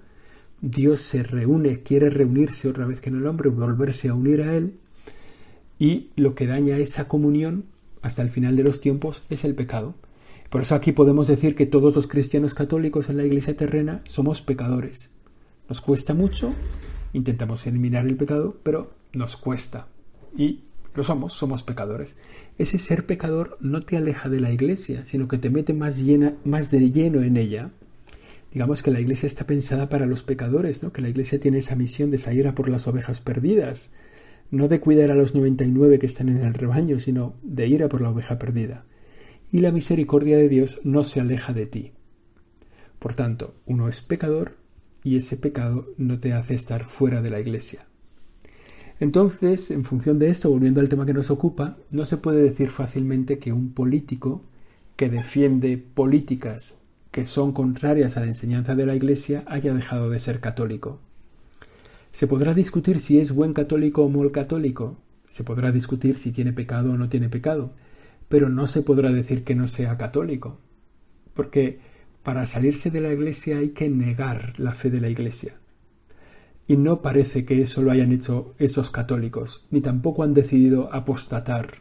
Dios 0.62 1.02
se 1.02 1.22
reúne, 1.22 1.82
quiere 1.82 2.10
reunirse 2.10 2.68
otra 2.68 2.86
vez 2.86 3.00
con 3.00 3.16
el 3.16 3.26
hombre, 3.26 3.50
volverse 3.50 4.08
a 4.08 4.14
unir 4.14 4.42
a 4.42 4.56
él, 4.56 4.78
y 5.78 6.10
lo 6.16 6.34
que 6.34 6.46
daña 6.46 6.78
esa 6.78 7.08
comunión 7.08 7.64
hasta 8.02 8.22
el 8.22 8.30
final 8.30 8.56
de 8.56 8.64
los 8.64 8.80
tiempos 8.80 9.22
es 9.28 9.44
el 9.44 9.54
pecado. 9.54 9.94
Por 10.48 10.62
eso 10.62 10.74
aquí 10.74 10.92
podemos 10.92 11.26
decir 11.26 11.54
que 11.54 11.66
todos 11.66 11.94
los 11.94 12.06
cristianos 12.06 12.54
católicos 12.54 13.08
en 13.08 13.18
la 13.18 13.24
iglesia 13.24 13.56
terrena 13.56 14.00
somos 14.08 14.40
pecadores. 14.42 15.10
Nos 15.68 15.80
cuesta 15.80 16.14
mucho, 16.14 16.54
intentamos 17.12 17.66
eliminar 17.66 18.06
el 18.06 18.16
pecado, 18.16 18.56
pero 18.62 18.92
nos 19.12 19.36
cuesta. 19.36 19.88
Y 20.36 20.64
lo 20.94 21.04
somos, 21.04 21.32
somos 21.32 21.62
pecadores. 21.62 22.16
Ese 22.58 22.78
ser 22.78 23.06
pecador 23.06 23.56
no 23.60 23.82
te 23.82 23.96
aleja 23.96 24.28
de 24.28 24.40
la 24.40 24.50
iglesia, 24.50 25.04
sino 25.04 25.28
que 25.28 25.38
te 25.38 25.50
mete 25.50 25.72
más, 25.72 25.96
más 26.44 26.70
de 26.70 26.90
lleno 26.90 27.22
en 27.22 27.36
ella 27.36 27.70
digamos 28.52 28.82
que 28.82 28.90
la 28.90 29.00
iglesia 29.00 29.26
está 29.26 29.46
pensada 29.46 29.88
para 29.88 30.06
los 30.06 30.22
pecadores, 30.22 30.82
¿no? 30.82 30.92
que 30.92 31.02
la 31.02 31.08
iglesia 31.08 31.38
tiene 31.40 31.58
esa 31.58 31.76
misión 31.76 32.10
de 32.10 32.18
salir 32.18 32.48
a 32.48 32.54
por 32.54 32.68
las 32.68 32.86
ovejas 32.86 33.20
perdidas, 33.20 33.92
no 34.50 34.68
de 34.68 34.80
cuidar 34.80 35.10
a 35.10 35.14
los 35.14 35.34
99 35.34 35.98
que 35.98 36.06
están 36.06 36.28
en 36.28 36.38
el 36.38 36.54
rebaño, 36.54 36.98
sino 36.98 37.34
de 37.42 37.68
ir 37.68 37.82
a 37.82 37.88
por 37.88 38.00
la 38.00 38.10
oveja 38.10 38.38
perdida. 38.38 38.84
Y 39.52 39.60
la 39.60 39.72
misericordia 39.72 40.36
de 40.36 40.48
Dios 40.48 40.80
no 40.82 41.04
se 41.04 41.20
aleja 41.20 41.52
de 41.52 41.66
ti. 41.66 41.92
Por 42.98 43.14
tanto, 43.14 43.54
uno 43.66 43.88
es 43.88 44.00
pecador 44.00 44.56
y 45.02 45.16
ese 45.16 45.36
pecado 45.36 45.86
no 45.96 46.18
te 46.18 46.32
hace 46.32 46.54
estar 46.54 46.84
fuera 46.84 47.22
de 47.22 47.30
la 47.30 47.40
iglesia. 47.40 47.86
Entonces, 49.00 49.70
en 49.70 49.84
función 49.84 50.18
de 50.18 50.28
esto, 50.28 50.50
volviendo 50.50 50.80
al 50.80 50.90
tema 50.90 51.06
que 51.06 51.14
nos 51.14 51.30
ocupa, 51.30 51.78
no 51.90 52.04
se 52.04 52.18
puede 52.18 52.42
decir 52.42 52.68
fácilmente 52.68 53.38
que 53.38 53.50
un 53.50 53.72
político 53.72 54.42
que 54.96 55.08
defiende 55.08 55.78
políticas 55.78 56.82
que 57.10 57.24
son 57.24 57.52
contrarias 57.52 58.16
a 58.16 58.20
la 58.20 58.26
enseñanza 58.26 58.74
de 58.74 58.84
la 58.84 58.94
Iglesia 58.94 59.42
haya 59.46 59.72
dejado 59.72 60.10
de 60.10 60.20
ser 60.20 60.40
católico. 60.40 61.00
Se 62.12 62.26
podrá 62.26 62.52
discutir 62.52 63.00
si 63.00 63.18
es 63.18 63.32
buen 63.32 63.54
católico 63.54 64.04
o 64.04 64.10
mal 64.10 64.30
católico, 64.32 64.98
se 65.30 65.44
podrá 65.44 65.72
discutir 65.72 66.18
si 66.18 66.30
tiene 66.30 66.52
pecado 66.52 66.92
o 66.92 66.98
no 66.98 67.08
tiene 67.08 67.30
pecado, 67.30 67.72
pero 68.28 68.50
no 68.50 68.66
se 68.66 68.82
podrá 68.82 69.10
decir 69.12 69.44
que 69.44 69.54
no 69.54 69.66
sea 69.66 69.96
católico, 69.96 70.58
porque 71.32 71.80
para 72.22 72.46
salirse 72.46 72.90
de 72.90 73.00
la 73.00 73.12
Iglesia 73.12 73.58
hay 73.58 73.70
que 73.70 73.88
negar 73.88 74.52
la 74.58 74.72
fe 74.72 74.90
de 74.90 75.00
la 75.00 75.08
Iglesia. 75.08 75.59
Y 76.70 76.76
no 76.76 77.02
parece 77.02 77.44
que 77.44 77.60
eso 77.60 77.82
lo 77.82 77.90
hayan 77.90 78.12
hecho 78.12 78.54
esos 78.60 78.92
católicos, 78.92 79.66
ni 79.72 79.80
tampoco 79.80 80.22
han 80.22 80.34
decidido 80.34 80.88
apostatar. 80.94 81.78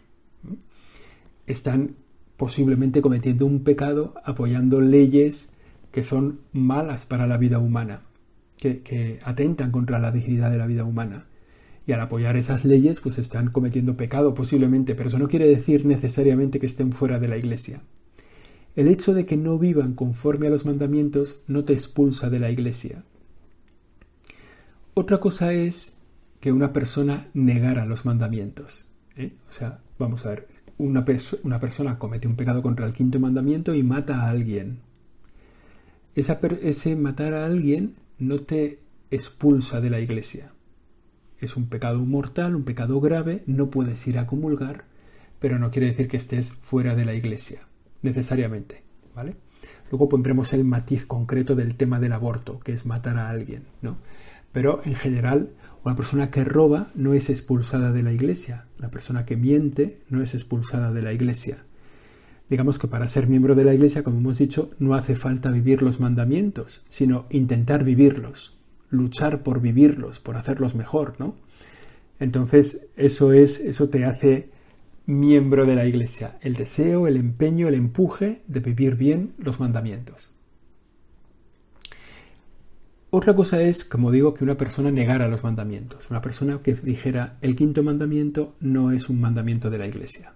Están 1.45 1.97
posiblemente 2.37 2.99
cometiendo 2.99 3.45
un 3.45 3.63
pecado 3.63 4.15
apoyando 4.25 4.81
leyes 4.81 5.49
que 5.91 6.03
son 6.03 6.39
malas 6.53 7.05
para 7.05 7.27
la 7.27 7.37
vida 7.37 7.59
humana, 7.59 8.01
que, 8.57 9.19
atentan 9.23 9.69
contra 9.69 9.99
la 9.99 10.11
dignidad 10.11 10.49
de 10.49 10.57
la 10.57 10.65
vida 10.65 10.85
humana. 10.85 11.27
Y 11.85 11.91
al 11.91 12.01
apoyar 12.01 12.35
esas 12.35 12.65
leyes, 12.65 12.99
pues 12.99 13.19
están 13.19 13.51
cometiendo 13.51 13.95
pecado 13.95 14.33
posiblemente, 14.33 14.95
pero 14.95 15.09
eso 15.09 15.19
no 15.19 15.27
quiere 15.27 15.45
decir 15.45 15.85
necesariamente 15.85 16.59
que 16.59 16.65
estén 16.65 16.93
fuera 16.93 17.19
de 17.19 17.27
la 17.27 17.37
iglesia. 17.37 17.83
El 18.75 18.87
hecho 18.87 19.13
de 19.13 19.27
que 19.27 19.37
no 19.37 19.59
vivan 19.59 19.93
conforme 19.93 20.47
a 20.47 20.49
los 20.49 20.65
mandamientos 20.65 21.43
no 21.45 21.63
te 21.63 21.73
expulsa 21.73 22.31
de 22.31 22.39
la 22.39 22.49
iglesia. 22.49 23.03
Otra 24.93 25.19
cosa 25.19 25.53
es 25.53 25.97
que 26.39 26.51
una 26.51 26.73
persona 26.73 27.27
negara 27.33 27.85
los 27.85 28.05
mandamientos. 28.05 28.87
¿eh? 29.15 29.33
O 29.49 29.53
sea, 29.53 29.79
vamos 29.97 30.25
a 30.25 30.29
ver, 30.29 30.45
una, 30.77 31.03
persona 31.03 31.99
comete 31.99 32.27
un 32.27 32.35
pecado 32.35 32.61
contra 32.61 32.85
el 32.85 32.93
quinto 32.93 33.19
mandamiento 33.19 33.75
y 33.75 33.83
mata 33.83 34.21
a 34.21 34.29
alguien. 34.29 34.79
ese 36.15 36.95
matar 36.95 37.33
a 37.33 37.45
alguien 37.45 37.95
no 38.17 38.39
te 38.39 38.79
expulsa 39.11 39.81
de 39.81 39.89
la 39.89 39.99
iglesia. 39.99 40.53
Es 41.39 41.55
un 41.55 41.67
pecado 41.67 41.99
mortal, 41.99 42.55
un 42.55 42.63
pecado 42.63 42.99
grave, 42.99 43.43
no 43.45 43.69
puedes 43.69 44.05
ir 44.07 44.19
a 44.19 44.27
comulgar, 44.27 44.85
pero 45.39 45.59
no 45.59 45.71
quiere 45.71 45.87
decir 45.87 46.07
que 46.07 46.17
estés 46.17 46.51
fuera 46.51 46.95
de 46.95 47.05
la 47.05 47.13
iglesia, 47.13 47.67
necesariamente, 48.01 48.83
¿vale? 49.15 49.35
Luego 49.89 50.09
pondremos 50.09 50.53
el 50.53 50.65
matiz 50.65 51.05
concreto 51.05 51.55
del 51.55 51.75
tema 51.75 51.99
del 51.99 52.13
aborto, 52.13 52.59
que 52.59 52.73
es 52.73 52.85
matar 52.85 53.17
a 53.17 53.29
alguien, 53.29 53.63
¿no? 53.81 53.97
Pero 54.51 54.81
en 54.85 54.95
general, 54.95 55.51
una 55.83 55.95
persona 55.95 56.31
que 56.31 56.43
roba 56.43 56.91
no 56.95 57.13
es 57.13 57.29
expulsada 57.29 57.91
de 57.91 58.03
la 58.03 58.11
iglesia. 58.11 58.65
La 58.77 58.89
persona 58.89 59.25
que 59.25 59.37
miente 59.37 60.01
no 60.09 60.21
es 60.21 60.33
expulsada 60.33 60.91
de 60.91 61.01
la 61.01 61.13
iglesia. 61.13 61.63
Digamos 62.49 62.79
que 62.79 62.87
para 62.87 63.07
ser 63.07 63.27
miembro 63.27 63.53
de 63.55 63.63
la 63.63 63.73
iglesia, 63.73 64.03
como 64.03 64.17
hemos 64.17 64.39
dicho, 64.39 64.71
no 64.79 64.95
hace 64.95 65.15
falta 65.15 65.51
vivir 65.51 65.81
los 65.81 65.99
mandamientos, 65.99 66.83
sino 66.89 67.27
intentar 67.29 67.83
vivirlos, 67.83 68.57
luchar 68.89 69.43
por 69.43 69.61
vivirlos, 69.61 70.19
por 70.19 70.35
hacerlos 70.35 70.73
mejor, 70.73 71.15
¿no? 71.19 71.35
Entonces, 72.19 72.87
eso 72.97 73.33
es, 73.33 73.59
eso 73.59 73.89
te 73.89 74.03
hace 74.03 74.49
miembro 75.05 75.65
de 75.65 75.75
la 75.75 75.85
iglesia, 75.85 76.37
el 76.41 76.55
deseo, 76.55 77.07
el 77.07 77.17
empeño, 77.17 77.67
el 77.67 77.75
empuje 77.75 78.41
de 78.47 78.59
vivir 78.59 78.95
bien 78.95 79.33
los 79.37 79.59
mandamientos. 79.59 80.31
Otra 83.11 83.35
cosa 83.35 83.61
es, 83.61 83.83
como 83.83 84.11
digo, 84.11 84.33
que 84.33 84.43
una 84.43 84.57
persona 84.57 84.91
negara 84.91 85.27
los 85.27 85.43
mandamientos. 85.43 86.09
Una 86.09 86.21
persona 86.21 86.59
que 86.61 86.75
dijera 86.75 87.37
el 87.41 87.55
quinto 87.55 87.81
mandamiento 87.81 88.55
no 88.59 88.91
es 88.91 89.09
un 89.09 89.19
mandamiento 89.19 89.69
de 89.69 89.79
la 89.79 89.87
iglesia. 89.87 90.33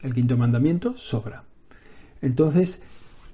El 0.00 0.14
quinto 0.14 0.36
mandamiento 0.36 0.96
sobra. 0.96 1.44
Entonces, 2.22 2.82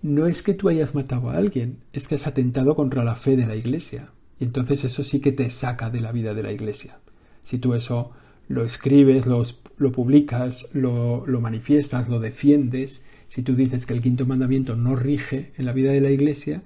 no 0.03 0.27
es 0.27 0.43
que 0.43 0.55
tú 0.55 0.69
hayas 0.69 0.95
matado 0.95 1.31
a 1.31 1.37
alguien, 1.37 1.79
es 1.93 2.09
que 2.09 2.17
has 2.17 2.27
atentado 2.27 2.75
contra 2.75 3.05
la 3.05 3.15
fe 3.15 3.37
de 3.37 3.47
la 3.47 3.55
iglesia. 3.55 4.11
Y 4.41 4.45
entonces 4.45 4.83
eso 4.85 5.03
sí 5.03 5.21
que 5.21 5.33
te 5.33 5.51
saca 5.51 5.91
de 5.91 6.01
la 6.01 6.11
vida 6.11 6.35
de 6.35 6.43
la 6.43 6.53
iglesia. 6.53 6.99
Si 7.45 7.59
tú 7.59 7.75
eso 7.75 8.11
lo 8.49 8.65
escribes, 8.65 9.27
lo, 9.27 9.45
publicas, 9.93 10.67
lo 10.73 11.41
manifiestas, 11.41 12.09
lo 12.09 12.19
defiendes 12.19 13.05
si 13.31 13.43
tú 13.43 13.55
dices 13.55 13.87
que 13.87 13.95
el 13.95 14.03
quinto 14.03 14.27
mandamiento 14.27 14.75
no 14.75 14.97
rige 14.97 15.53
en 15.57 15.65
la 15.65 15.73
vida 15.73 15.93
de 15.93 16.01
la 16.01 16.11
iglesia, 16.11 16.63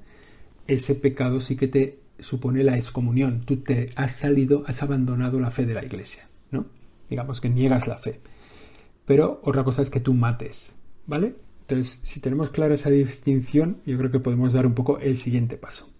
ese 0.66 0.94
pecado 0.94 1.42
sí 1.42 1.56
que 1.56 1.68
te 1.68 1.98
supone 2.18 2.64
la 2.64 2.76
excomunión. 2.76 3.42
Tú 3.44 3.58
te 3.58 3.90
has 3.96 4.12
salido, 4.12 4.64
has 4.66 4.82
abandonado 4.82 5.40
la 5.40 5.50
fe 5.50 5.66
de 5.66 5.74
la 5.74 5.84
iglesia, 5.84 6.28
¿no? 6.50 6.66
Digamos 7.08 7.40
que 7.40 7.50
niegas 7.50 7.86
la 7.86 7.96
fe. 7.96 8.20
Pero 9.04 9.40
otra 9.44 9.64
cosa 9.64 9.82
es 9.82 9.90
que 9.90 10.00
tú 10.00 10.14
mates, 10.14 10.74
¿vale? 11.06 11.36
Entonces, 11.60 12.00
si 12.02 12.20
tenemos 12.20 12.50
clara 12.50 12.74
esa 12.74 12.90
distinción, 12.90 13.78
yo 13.86 13.96
creo 13.98 14.10
que 14.10 14.20
podemos 14.20 14.52
dar 14.52 14.66
un 14.66 14.74
poco 14.74 14.98
el 14.98 15.16
siguiente 15.16 15.56
paso. 15.56 15.90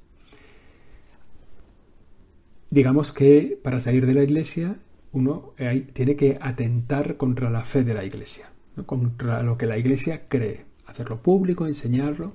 Digamos 2.70 3.12
que 3.12 3.58
para 3.62 3.80
salir 3.80 4.06
de 4.06 4.14
la 4.14 4.24
iglesia 4.24 4.78
uno 5.12 5.54
tiene 5.92 6.16
que 6.16 6.38
atentar 6.40 7.16
contra 7.16 7.48
la 7.48 7.62
fe 7.62 7.84
de 7.84 7.94
la 7.94 8.04
iglesia 8.04 8.50
contra 8.82 9.42
lo 9.42 9.56
que 9.56 9.66
la 9.66 9.78
iglesia 9.78 10.28
cree, 10.28 10.66
hacerlo 10.86 11.22
público, 11.22 11.66
enseñarlo, 11.66 12.32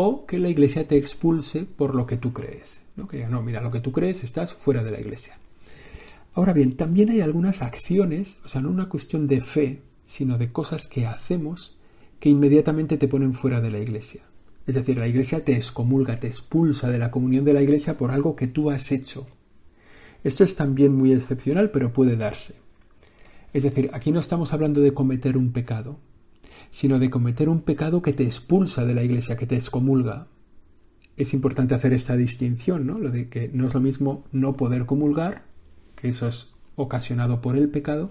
o 0.00 0.26
que 0.26 0.38
la 0.38 0.48
iglesia 0.48 0.86
te 0.86 0.96
expulse 0.96 1.64
por 1.64 1.96
lo 1.96 2.06
que 2.06 2.16
tú 2.16 2.32
crees. 2.32 2.84
¿no? 2.94 3.08
Que 3.08 3.26
no, 3.26 3.42
mira, 3.42 3.60
lo 3.60 3.72
que 3.72 3.80
tú 3.80 3.90
crees 3.90 4.22
estás 4.22 4.54
fuera 4.54 4.84
de 4.84 4.92
la 4.92 5.00
iglesia. 5.00 5.38
Ahora 6.34 6.52
bien, 6.52 6.76
también 6.76 7.10
hay 7.10 7.20
algunas 7.20 7.62
acciones, 7.62 8.38
o 8.44 8.48
sea, 8.48 8.60
no 8.60 8.70
una 8.70 8.88
cuestión 8.88 9.26
de 9.26 9.40
fe, 9.40 9.82
sino 10.04 10.38
de 10.38 10.52
cosas 10.52 10.86
que 10.86 11.04
hacemos 11.08 11.76
que 12.20 12.28
inmediatamente 12.28 12.96
te 12.96 13.08
ponen 13.08 13.32
fuera 13.32 13.60
de 13.60 13.72
la 13.72 13.80
iglesia. 13.80 14.22
Es 14.68 14.76
decir, 14.76 14.98
la 14.98 15.08
iglesia 15.08 15.44
te 15.44 15.56
excomulga, 15.56 16.20
te 16.20 16.28
expulsa 16.28 16.88
de 16.90 17.00
la 17.00 17.10
comunión 17.10 17.44
de 17.44 17.54
la 17.54 17.62
iglesia 17.62 17.96
por 17.96 18.12
algo 18.12 18.36
que 18.36 18.46
tú 18.46 18.70
has 18.70 18.92
hecho. 18.92 19.26
Esto 20.22 20.44
es 20.44 20.54
también 20.54 20.94
muy 20.94 21.12
excepcional, 21.12 21.72
pero 21.72 21.92
puede 21.92 22.14
darse. 22.14 22.54
Es 23.52 23.64
decir, 23.64 23.90
aquí 23.92 24.12
no 24.12 24.20
estamos 24.20 24.52
hablando 24.52 24.80
de 24.80 24.94
cometer 24.94 25.36
un 25.36 25.50
pecado, 25.50 25.98
sino 26.70 26.98
de 26.98 27.10
cometer 27.10 27.48
un 27.48 27.62
pecado 27.62 28.02
que 28.02 28.12
te 28.12 28.24
expulsa 28.24 28.84
de 28.84 28.94
la 28.94 29.02
iglesia, 29.02 29.36
que 29.36 29.46
te 29.46 29.56
excomulga. 29.56 30.26
Es 31.16 31.34
importante 31.34 31.74
hacer 31.74 31.92
esta 31.92 32.16
distinción, 32.16 32.86
¿no? 32.86 32.98
Lo 32.98 33.10
de 33.10 33.28
que 33.28 33.50
no 33.52 33.66
es 33.66 33.74
lo 33.74 33.80
mismo 33.80 34.24
no 34.32 34.56
poder 34.56 34.86
comulgar, 34.86 35.44
que 35.96 36.08
eso 36.08 36.28
es 36.28 36.48
ocasionado 36.76 37.40
por 37.40 37.56
el 37.56 37.68
pecado, 37.68 38.10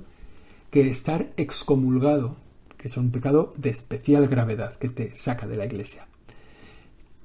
que 0.72 0.90
estar 0.90 1.32
excomulgado, 1.38 2.36
que 2.78 2.90
es 2.90 2.98
un 2.98 3.12
pecado 3.12 3.54
de 3.58 3.70
especial 3.70 4.28
gravedad, 4.28 4.78
que 4.78 4.90
te 4.90 5.16
saca 5.16 5.48
de 5.48 5.56
la 5.56 5.66
iglesia. 5.66 6.08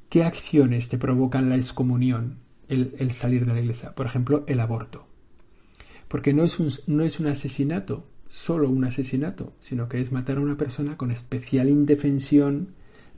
¿Qué 0.08 0.24
acciones 0.24 0.88
te 0.88 0.98
provocan 0.98 1.48
la 1.48 1.56
excomunión, 1.56 2.38
el, 2.68 3.12
salir 3.12 3.46
de 3.46 3.54
la 3.54 3.60
iglesia? 3.60 3.94
Por 3.94 4.06
ejemplo, 4.06 4.44
el 4.46 4.60
aborto. 4.60 5.06
Porque 6.06 6.34
no 6.34 6.44
es, 6.44 6.60
un, 6.60 6.70
no 6.86 7.02
es 7.02 7.18
un 7.18 7.26
asesinato, 7.26 8.06
solo 8.32 8.70
un 8.70 8.82
asesinato, 8.82 9.52
sino 9.60 9.90
que 9.90 10.00
es 10.00 10.10
matar 10.10 10.38
a 10.38 10.40
una 10.40 10.56
persona 10.56 10.96
con 10.96 11.10
especial 11.10 11.68
indefensión, 11.68 12.68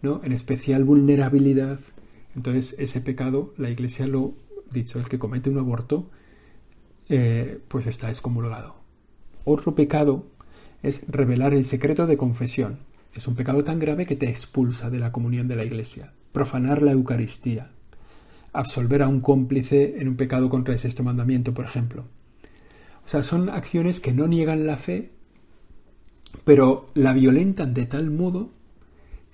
¿no? 0.03 0.21
en 0.25 0.33
especial 0.33 0.83
vulnerabilidad. 0.83 1.79
Entonces, 2.35 2.75
ese 2.81 3.01
pecado, 3.01 3.55
la 3.57 3.71
Iglesia 3.71 4.09
lo 4.09 4.35
dicho, 4.73 4.99
el 4.99 5.07
que 5.07 5.21
comete 5.21 5.51
un 5.51 5.59
aborto, 5.59 6.11
eh, 7.09 7.61
pues 7.69 7.87
está 7.87 8.11
excomulgado. 8.11 8.75
Otro 9.45 9.77
pecado 9.77 10.27
es 10.83 11.05
revelar 11.07 11.55
el 11.55 11.65
secreto 11.65 12.09
de 12.09 12.17
confesión. 12.17 12.81
Es 13.15 13.29
un 13.29 13.37
pecado 13.37 13.63
tan 13.63 13.79
grave 13.79 14.07
que 14.07 14.17
te 14.17 14.29
expulsa 14.29 14.91
de 14.91 14.99
la 14.99 15.13
comunión 15.13 15.47
de 15.47 15.55
la 15.55 15.65
Iglesia. 15.65 16.13
Profanar 16.33 16.83
la 16.83 16.91
Eucaristía. 16.91 17.71
Absolver 18.53 19.03
a 19.03 19.09
un 19.09 19.21
cómplice 19.21 20.01
en 20.01 20.09
un 20.09 20.17
pecado 20.17 20.51
contra 20.51 20.75
el 20.75 20.81
sexto 20.81 21.05
mandamiento, 21.05 21.55
por 21.55 21.67
ejemplo. 21.67 22.05
O 23.05 23.09
sea, 23.09 23.23
son 23.23 23.51
acciones 23.51 24.01
que 24.01 24.13
no 24.13 24.27
niegan 24.27 24.67
la 24.67 24.77
fe, 24.77 25.11
pero 26.45 26.91
la 26.95 27.13
violentan 27.13 27.75
de 27.75 27.87
tal 27.87 28.11
modo 28.11 28.51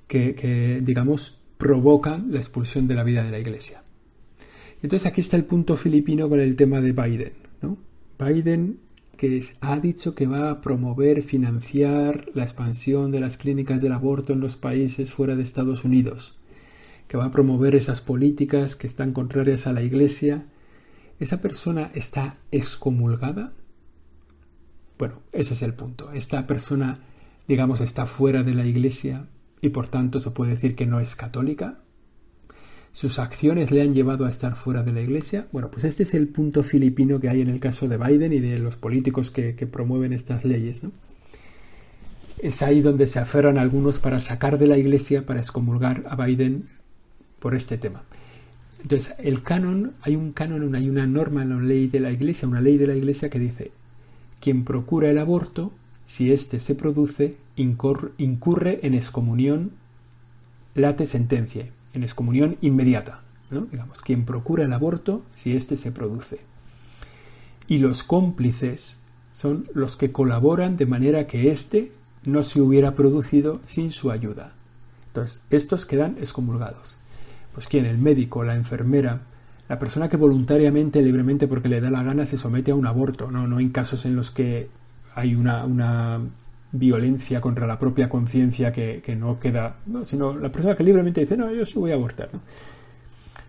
que, 0.07 0.81
digamos, 0.83 1.41
provocan 1.57 2.33
la 2.33 2.39
expulsión 2.39 2.89
de 2.89 2.95
la 2.95 3.05
vida 3.05 3.23
de 3.23 3.31
la 3.31 3.39
Iglesia. 3.39 3.85
Entonces 4.83 5.07
aquí 5.07 5.21
está 5.21 5.37
el 5.37 5.45
punto 5.45 5.77
filipino 5.77 6.29
con 6.29 6.41
el 6.41 6.57
tema 6.57 6.81
de 6.81 6.93
Biden. 6.93 7.33
¿no? 7.63 7.79
Biden 8.19 8.81
que 9.17 9.45
ha 9.61 9.79
dicho 9.79 10.15
que 10.15 10.27
va 10.27 10.51
a 10.51 10.61
promover, 10.63 11.23
financiar 11.23 12.31
la 12.33 12.43
expansión 12.43 13.11
de 13.11 13.21
las 13.21 13.37
clínicas 13.37 13.83
del 13.83 13.93
aborto 13.93 14.33
en 14.33 14.41
los 14.41 14.57
países 14.57 15.13
fuera 15.13 15.37
de 15.37 15.43
Estados 15.43 15.85
Unidos, 15.85 16.39
que 17.07 17.19
va 17.19 17.27
a 17.27 17.31
promover 17.31 17.75
esas 17.75 18.01
políticas 18.01 18.77
que 18.77 18.87
están 18.87 19.13
contrarias 19.13 19.67
a 19.67 19.75
la 19.75 19.83
Iglesia. 19.83 20.47
¿Esa 21.19 21.43
persona 21.43 21.91
está 21.93 22.39
excomulgada? 22.51 23.53
Bueno, 25.01 25.23
ese 25.33 25.55
es 25.55 25.63
el 25.63 25.73
punto. 25.73 26.13
Esta 26.13 26.47
persona, 26.47 26.99
digamos, 27.49 27.81
está 27.81 28.05
fuera 28.05 28.43
de 28.43 28.53
la 28.53 28.67
iglesia 28.67 29.25
y 29.63 29.71
por 29.71 29.89
tanto 29.89 30.21
se 30.21 30.31
puede 30.31 30.53
decir 30.53 30.77
que 30.77 30.85
no 30.85 31.01
es 31.01 31.17
católica. 31.17 31.79
Sus 32.93 33.19
acciones 33.19 33.71
le 33.71 33.81
han 33.81 33.95
llevado 33.95 34.27
a 34.27 34.31
estar 34.31 34.57
fuera 34.57 34.83
de 34.83 34.93
la 34.93 35.01
iglesia. 35.01 35.47
Bueno, 35.53 35.71
pues 35.71 35.85
este 35.85 36.03
es 36.03 36.13
el 36.13 36.29
punto 36.29 36.63
filipino 36.63 37.19
que 37.19 37.31
hay 37.31 37.41
en 37.41 37.49
el 37.49 37.61
caso 37.61 37.89
de 37.89 37.97
Biden 37.97 38.35
y 38.35 38.41
de 38.41 38.59
los 38.59 38.77
políticos 38.77 39.31
que, 39.31 39.55
promueven 39.67 40.13
estas 40.13 40.45
leyes. 40.45 40.83
Es 42.37 42.61
ahí 42.61 42.83
donde 42.83 43.07
se 43.07 43.21
aferran 43.21 43.57
algunos 43.57 44.01
para 44.01 44.21
sacar 44.21 44.59
de 44.59 44.67
la 44.67 44.77
iglesia, 44.77 45.25
para 45.25 45.41
excomulgar 45.41 46.05
a 46.11 46.27
Biden 46.27 46.69
por 47.39 47.55
este 47.55 47.79
tema. 47.79 48.03
Entonces, 48.83 49.15
el 49.17 49.43
canon, 49.43 49.95
hay 50.03 50.15
un 50.15 50.33
canon, 50.33 50.75
hay 50.75 50.91
una 50.91 51.07
norma 51.07 51.41
en 51.41 51.49
la 51.49 51.63
ley 51.63 51.87
de 51.87 52.01
la 52.01 52.13
iglesia, 52.13 52.47
una 52.47 52.61
ley 52.61 52.77
de 52.77 52.87
la 52.87 52.97
iglesia 52.97 53.31
que 53.31 53.39
dice, 53.39 53.73
quien 54.41 54.65
procura 54.65 55.11
el 55.11 55.19
aborto, 55.19 55.73
si 56.07 56.33
éste 56.33 56.61
se 56.61 56.75
produce, 56.75 57.37
incurre 57.57 58.81
en 58.83 58.95
excomunión 58.95 59.73
late 60.75 61.07
sentencia, 61.07 61.69
en 61.95 62.03
excomunión 62.03 62.57
inmediata. 62.61 63.23
¿no? 63.51 63.63
Digamos, 63.63 64.03
quien 64.03 64.25
procura 64.25 64.65
el 64.65 64.73
aborto, 64.73 65.23
si 65.35 65.57
éste 65.57 65.77
se 65.77 65.93
produce. 65.93 66.41
Y 67.69 67.79
los 67.79 68.03
cómplices 68.03 68.99
son 69.33 69.69
los 69.75 69.97
que 69.97 70.13
colaboran 70.13 70.77
de 70.77 70.87
manera 70.87 71.27
que 71.27 71.51
éste 71.51 71.93
no 72.25 72.43
se 72.45 72.61
hubiera 72.61 72.95
producido 72.95 73.61
sin 73.67 73.93
su 73.93 74.11
ayuda. 74.11 74.53
Entonces, 75.09 75.43
estos 75.51 75.87
quedan 75.87 76.17
excomulgados. 76.19 76.97
Pues 77.55 77.67
quién, 77.67 77.87
el 77.87 77.99
médico, 77.99 78.45
la 78.45 78.55
enfermera, 78.55 79.23
la 79.71 79.79
persona 79.79 80.09
que 80.09 80.17
voluntariamente, 80.17 81.01
libremente, 81.01 81.47
porque 81.47 81.69
le 81.69 81.81
da 81.81 81.91
la 81.91 82.03
gana, 82.03 82.27
se 82.27 82.37
somete 82.37 82.73
a 82.73 82.75
un 82.75 82.89
aborto, 82.89 83.31
no, 83.31 83.47
no 83.47 83.61
en 83.61 83.69
casos 83.69 84.05
en 84.05 84.17
los 84.17 84.33
que 84.33 84.69
hay 85.15 85.37
una, 85.37 85.65
una 85.65 86.19
violencia 86.73 87.41
contra 87.41 87.69
la 87.69 87.79
propia 87.79 88.09
conciencia 88.09 88.73
que, 88.73 89.17
no 89.17 89.39
queda, 89.39 89.77
sino 90.07 90.37
la 90.37 90.51
persona 90.51 90.75
que 90.75 90.83
libremente 90.83 91.21
dice, 91.21 91.37
no, 91.37 91.55
yo 91.55 91.65
sí 91.65 91.79
voy 91.79 91.93
a 91.93 91.95
abortar. 91.95 92.31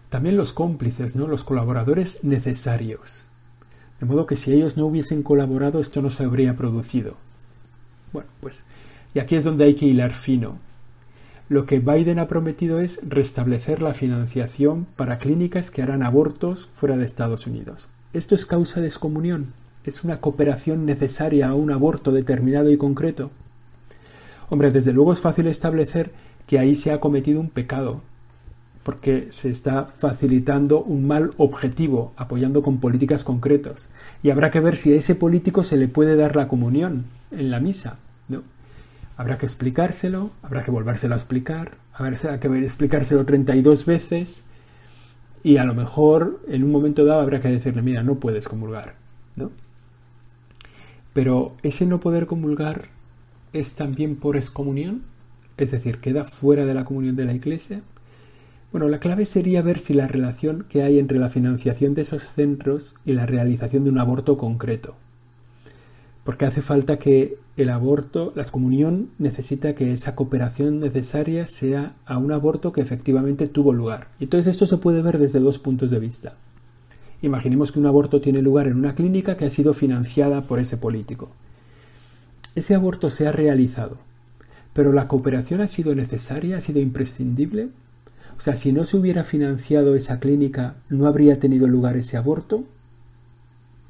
También 0.09 0.37
los 0.37 0.53
cómplices, 0.53 1.15
¿no? 1.15 1.25
los 1.25 1.43
colaboradores 1.43 2.23
necesarios. 2.23 3.25
De 3.99 4.05
modo 4.05 4.27
que 4.27 4.35
si 4.35 4.53
ellos 4.53 4.77
no 4.77 4.85
hubiesen 4.85 5.23
colaborado, 5.23 5.81
esto 5.81 6.03
no 6.03 6.11
se 6.11 6.23
habría 6.23 6.55
producido. 6.55 7.15
Bueno, 8.13 8.29
pues, 8.41 8.63
y 9.15 9.19
aquí 9.19 9.37
es 9.37 9.43
donde 9.43 9.63
hay 9.63 9.73
que 9.73 9.87
hilar 9.87 10.11
fino 10.11 10.59
lo 11.51 11.65
que 11.65 11.79
Biden 11.79 12.17
ha 12.17 12.29
prometido 12.29 12.79
es 12.79 13.01
restablecer 13.05 13.81
la 13.81 13.93
financiación 13.93 14.87
para 14.95 15.17
clínicas 15.17 15.69
que 15.69 15.81
harán 15.81 16.01
abortos 16.01 16.69
fuera 16.71 16.95
de 16.95 17.03
Estados 17.03 17.45
Unidos. 17.45 17.89
Esto 18.13 18.35
es 18.35 18.45
causa 18.45 18.79
de 18.79 18.87
excomunión. 18.87 19.47
Es 19.83 20.05
una 20.05 20.21
cooperación 20.21 20.85
necesaria 20.85 21.49
a 21.49 21.53
un 21.53 21.69
aborto 21.69 22.13
determinado 22.13 22.71
y 22.71 22.77
concreto. 22.77 23.31
Hombre, 24.49 24.71
desde 24.71 24.93
luego 24.93 25.11
es 25.11 25.19
fácil 25.19 25.45
establecer 25.47 26.13
que 26.47 26.57
ahí 26.57 26.73
se 26.73 26.93
ha 26.93 27.01
cometido 27.01 27.41
un 27.41 27.49
pecado, 27.49 27.99
porque 28.83 29.27
se 29.31 29.49
está 29.49 29.87
facilitando 29.87 30.81
un 30.81 31.05
mal 31.05 31.31
objetivo, 31.35 32.13
apoyando 32.15 32.61
con 32.63 32.77
políticas 32.77 33.25
concretas. 33.25 33.89
Y 34.23 34.29
habrá 34.29 34.51
que 34.51 34.61
ver 34.61 34.77
si 34.77 34.93
a 34.93 34.95
ese 34.95 35.15
político 35.15 35.65
se 35.65 35.75
le 35.75 35.89
puede 35.89 36.15
dar 36.15 36.37
la 36.37 36.47
comunión 36.47 37.07
en 37.29 37.51
la 37.51 37.59
misa. 37.59 37.97
Habrá 39.21 39.37
que 39.37 39.45
explicárselo, 39.45 40.31
habrá 40.41 40.63
que 40.63 40.71
volvérselo 40.71 41.13
a 41.13 41.17
explicar, 41.17 41.77
habrá 41.93 42.39
que 42.39 42.47
explicárselo 42.47 43.23
32 43.23 43.85
veces 43.85 44.41
y 45.43 45.57
a 45.57 45.63
lo 45.63 45.75
mejor 45.75 46.41
en 46.47 46.63
un 46.63 46.71
momento 46.71 47.05
dado 47.05 47.21
habrá 47.21 47.39
que 47.39 47.49
decirle, 47.49 47.83
mira, 47.83 48.01
no 48.01 48.15
puedes 48.15 48.47
comulgar, 48.47 48.95
¿no? 49.35 49.51
Pero 51.13 51.55
ese 51.61 51.85
no 51.85 51.99
poder 51.99 52.25
comulgar 52.25 52.87
es 53.53 53.75
también 53.75 54.15
por 54.15 54.37
excomunión, 54.37 55.03
es 55.55 55.69
decir, 55.69 55.99
queda 55.99 56.25
fuera 56.25 56.65
de 56.65 56.73
la 56.73 56.83
comunión 56.83 57.15
de 57.15 57.25
la 57.25 57.35
Iglesia. 57.35 57.83
Bueno, 58.71 58.89
la 58.89 58.99
clave 58.99 59.25
sería 59.25 59.61
ver 59.61 59.77
si 59.77 59.93
la 59.93 60.07
relación 60.07 60.65
que 60.67 60.81
hay 60.81 60.97
entre 60.97 61.19
la 61.19 61.29
financiación 61.29 61.93
de 61.93 62.01
esos 62.01 62.23
centros 62.23 62.95
y 63.05 63.11
la 63.11 63.27
realización 63.27 63.83
de 63.83 63.91
un 63.91 63.99
aborto 63.99 64.35
concreto 64.35 64.95
porque 66.23 66.45
hace 66.45 66.61
falta 66.61 66.99
que 66.99 67.37
el 67.57 67.69
aborto, 67.69 68.31
la 68.35 68.43
excomunión 68.43 69.09
necesita 69.17 69.75
que 69.75 69.91
esa 69.91 70.15
cooperación 70.15 70.79
necesaria 70.79 71.47
sea 71.47 71.95
a 72.05 72.17
un 72.17 72.31
aborto 72.31 72.71
que 72.71 72.81
efectivamente 72.81 73.47
tuvo 73.47 73.73
lugar. 73.73 74.07
Y 74.19 74.25
entonces 74.25 74.47
esto 74.47 74.65
se 74.65 74.77
puede 74.77 75.01
ver 75.01 75.17
desde 75.17 75.39
dos 75.39 75.59
puntos 75.59 75.89
de 75.89 75.99
vista. 75.99 76.35
Imaginemos 77.21 77.71
que 77.71 77.79
un 77.79 77.85
aborto 77.85 78.21
tiene 78.21 78.41
lugar 78.41 78.67
en 78.67 78.77
una 78.77 78.95
clínica 78.95 79.37
que 79.37 79.45
ha 79.45 79.49
sido 79.49 79.73
financiada 79.73 80.43
por 80.43 80.59
ese 80.59 80.77
político. 80.77 81.29
Ese 82.55 82.75
aborto 82.75 83.09
se 83.09 83.27
ha 83.27 83.31
realizado, 83.31 83.97
Pero 84.73 84.93
la 84.93 85.09
cooperación 85.09 85.59
ha 85.59 85.67
sido 85.67 85.93
necesaria, 85.95 86.57
ha 86.57 86.61
sido 86.61 86.79
imprescindible. 86.79 87.69
O 88.37 88.41
sea, 88.41 88.55
si 88.55 88.71
no 88.71 88.85
se 88.85 88.95
hubiera 88.95 89.25
financiado 89.25 89.95
esa 89.95 90.19
clínica, 90.19 90.75
¿no 90.87 91.07
habría 91.07 91.39
tenido 91.39 91.67
lugar 91.67 91.97
ese 91.97 92.15
aborto? 92.15 92.63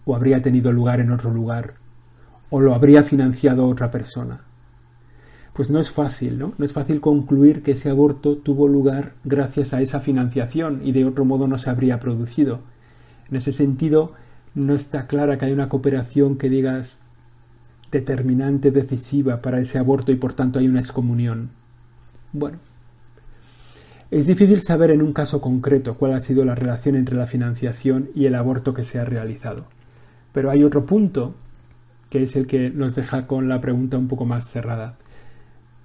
¿O 0.06 0.16
habría 0.16 0.42
tenido 0.42 0.72
lugar 0.72 1.00
en 1.00 1.12
otro 1.12 1.32
lugar? 1.32 1.76
¿O 2.52 2.60
lo 2.62 2.76
habría 2.76 3.02
financiado 3.04 3.68
otra 3.68 3.90
persona? 3.90 4.42
Pues 5.54 5.70
no 5.70 5.80
es 5.80 5.90
fácil, 5.90 6.38
¿no? 6.38 6.54
No 6.58 6.66
es 6.66 6.74
fácil 6.74 7.02
concluir 7.02 7.64
que 7.64 7.72
ese 7.72 7.90
aborto 7.90 8.38
tuvo 8.38 8.68
lugar 8.68 9.14
gracias 9.24 9.74
a 9.74 9.82
esa 9.82 10.02
financiación 10.02 10.82
y 10.84 10.92
de 10.92 11.06
otro 11.06 11.26
modo 11.26 11.48
no 11.48 11.58
se 11.58 11.70
habría 11.70 12.00
producido. 12.00 12.60
En 13.30 13.38
ese 13.38 13.54
sentido, 13.54 14.14
no 14.54 14.76
está 14.76 15.08
clara 15.08 15.38
que 15.38 15.46
hay 15.46 15.54
una 15.54 15.70
cooperación 15.70 16.38
que 16.38 16.50
digas 16.50 17.02
determinante, 17.90 18.72
decisiva 18.72 19.42
para 19.42 19.60
ese 19.60 19.78
aborto 19.78 20.12
y 20.12 20.16
por 20.16 20.34
tanto 20.34 20.60
hay 20.60 20.68
una 20.68 20.80
excomunión. 20.80 21.52
Bueno, 22.34 22.60
es 24.10 24.26
difícil 24.28 24.62
saber 24.62 24.92
en 24.92 25.02
un 25.02 25.14
caso 25.14 25.40
concreto 25.40 25.96
cuál 25.96 26.12
ha 26.12 26.20
sido 26.20 26.44
la 26.44 26.56
relación 26.56 26.98
entre 26.98 27.16
la 27.16 27.28
financiación 27.28 28.10
y 28.14 28.26
el 28.26 28.36
aborto 28.36 28.74
que 28.74 28.84
se 28.84 29.00
ha 29.00 29.06
realizado. 29.06 29.68
Pero 30.34 30.52
hay 30.52 30.66
otro 30.66 30.86
punto 30.86 31.34
que 32.12 32.22
es 32.22 32.36
el 32.36 32.46
que 32.46 32.70
nos 32.70 32.94
deja 32.94 33.26
con 33.26 33.48
la 33.48 33.62
pregunta 33.62 33.98
un 33.98 34.10
poco 34.10 34.26
más 34.26 34.52
cerrada. 34.52 34.98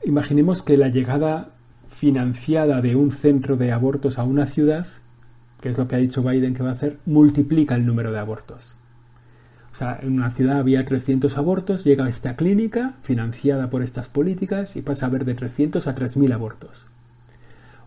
Imaginemos 0.04 0.60
que 0.60 0.76
la 0.76 0.88
llegada 0.88 1.52
financiada 1.88 2.82
de 2.82 2.96
un 2.96 3.12
centro 3.12 3.56
de 3.56 3.72
abortos 3.72 4.18
a 4.18 4.24
una 4.24 4.46
ciudad, 4.46 4.88
que 5.60 5.70
es 5.70 5.78
lo 5.78 5.88
que 5.88 5.94
ha 5.94 5.98
dicho 5.98 6.22
Biden 6.22 6.52
que 6.52 6.64
va 6.64 6.70
a 6.70 6.74
hacer, 6.74 6.98
multiplica 7.06 7.76
el 7.76 7.86
número 7.86 8.10
de 8.10 8.18
abortos. 8.18 8.74
O 9.72 9.76
sea, 9.76 10.00
en 10.02 10.14
una 10.14 10.32
ciudad 10.32 10.58
había 10.58 10.84
300 10.84 11.38
abortos, 11.38 11.84
llega 11.84 12.08
esta 12.08 12.34
clínica 12.34 12.94
financiada 13.02 13.70
por 13.70 13.82
estas 13.82 14.08
políticas 14.08 14.74
y 14.74 14.82
pasa 14.82 15.06
a 15.06 15.08
haber 15.08 15.24
de 15.24 15.34
300 15.34 15.86
a 15.86 15.94
3.000 15.94 16.32
abortos. 16.32 16.86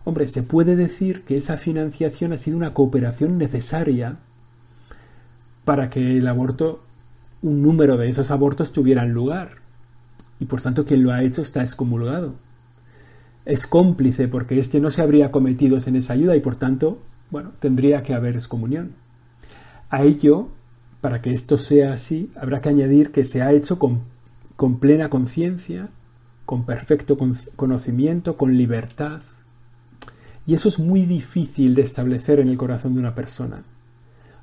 Hombre, 0.04 0.28
se 0.28 0.42
puede 0.42 0.76
decir 0.76 1.24
que 1.24 1.36
esa 1.36 1.58
financiación 1.58 2.32
ha 2.32 2.38
sido 2.38 2.56
una 2.56 2.72
cooperación 2.72 3.36
necesaria 3.36 4.16
para 5.66 5.90
que 5.90 6.16
el 6.16 6.26
aborto, 6.26 6.82
un 7.42 7.62
número 7.62 7.96
de 7.96 8.08
esos 8.08 8.30
abortos 8.30 8.72
tuvieran 8.72 9.12
lugar. 9.12 9.56
Y 10.38 10.46
por 10.46 10.60
tanto 10.60 10.84
quien 10.84 11.02
lo 11.02 11.12
ha 11.12 11.22
hecho 11.22 11.42
está 11.42 11.62
excomulgado. 11.62 12.34
Es 13.44 13.66
cómplice 13.66 14.28
porque 14.28 14.58
éste 14.58 14.80
no 14.80 14.90
se 14.90 15.02
habría 15.02 15.30
cometido 15.30 15.78
en 15.84 15.96
esa 15.96 16.12
ayuda 16.12 16.36
y 16.36 16.40
por 16.40 16.56
tanto, 16.56 16.98
bueno, 17.30 17.52
tendría 17.58 18.02
que 18.02 18.14
haber 18.14 18.34
excomunión. 18.34 18.92
A 19.88 20.02
ello 20.02 20.50
para 21.00 21.22
que 21.22 21.32
esto 21.32 21.56
sea 21.56 21.94
así, 21.94 22.30
habrá 22.36 22.60
que 22.60 22.68
añadir 22.68 23.10
que 23.10 23.24
se 23.24 23.42
ha 23.42 23.52
hecho 23.52 23.78
con, 23.78 24.02
con 24.56 24.78
plena 24.78 25.08
conciencia, 25.08 25.88
con 26.44 26.66
perfecto 26.66 27.16
conocimiento, 27.56 28.36
con 28.36 28.56
libertad. 28.56 29.22
Y 30.46 30.54
eso 30.54 30.68
es 30.68 30.78
muy 30.78 31.06
difícil 31.06 31.74
de 31.74 31.82
establecer 31.82 32.40
en 32.40 32.48
el 32.48 32.58
corazón 32.58 32.94
de 32.94 33.00
una 33.00 33.14
persona. 33.14 33.62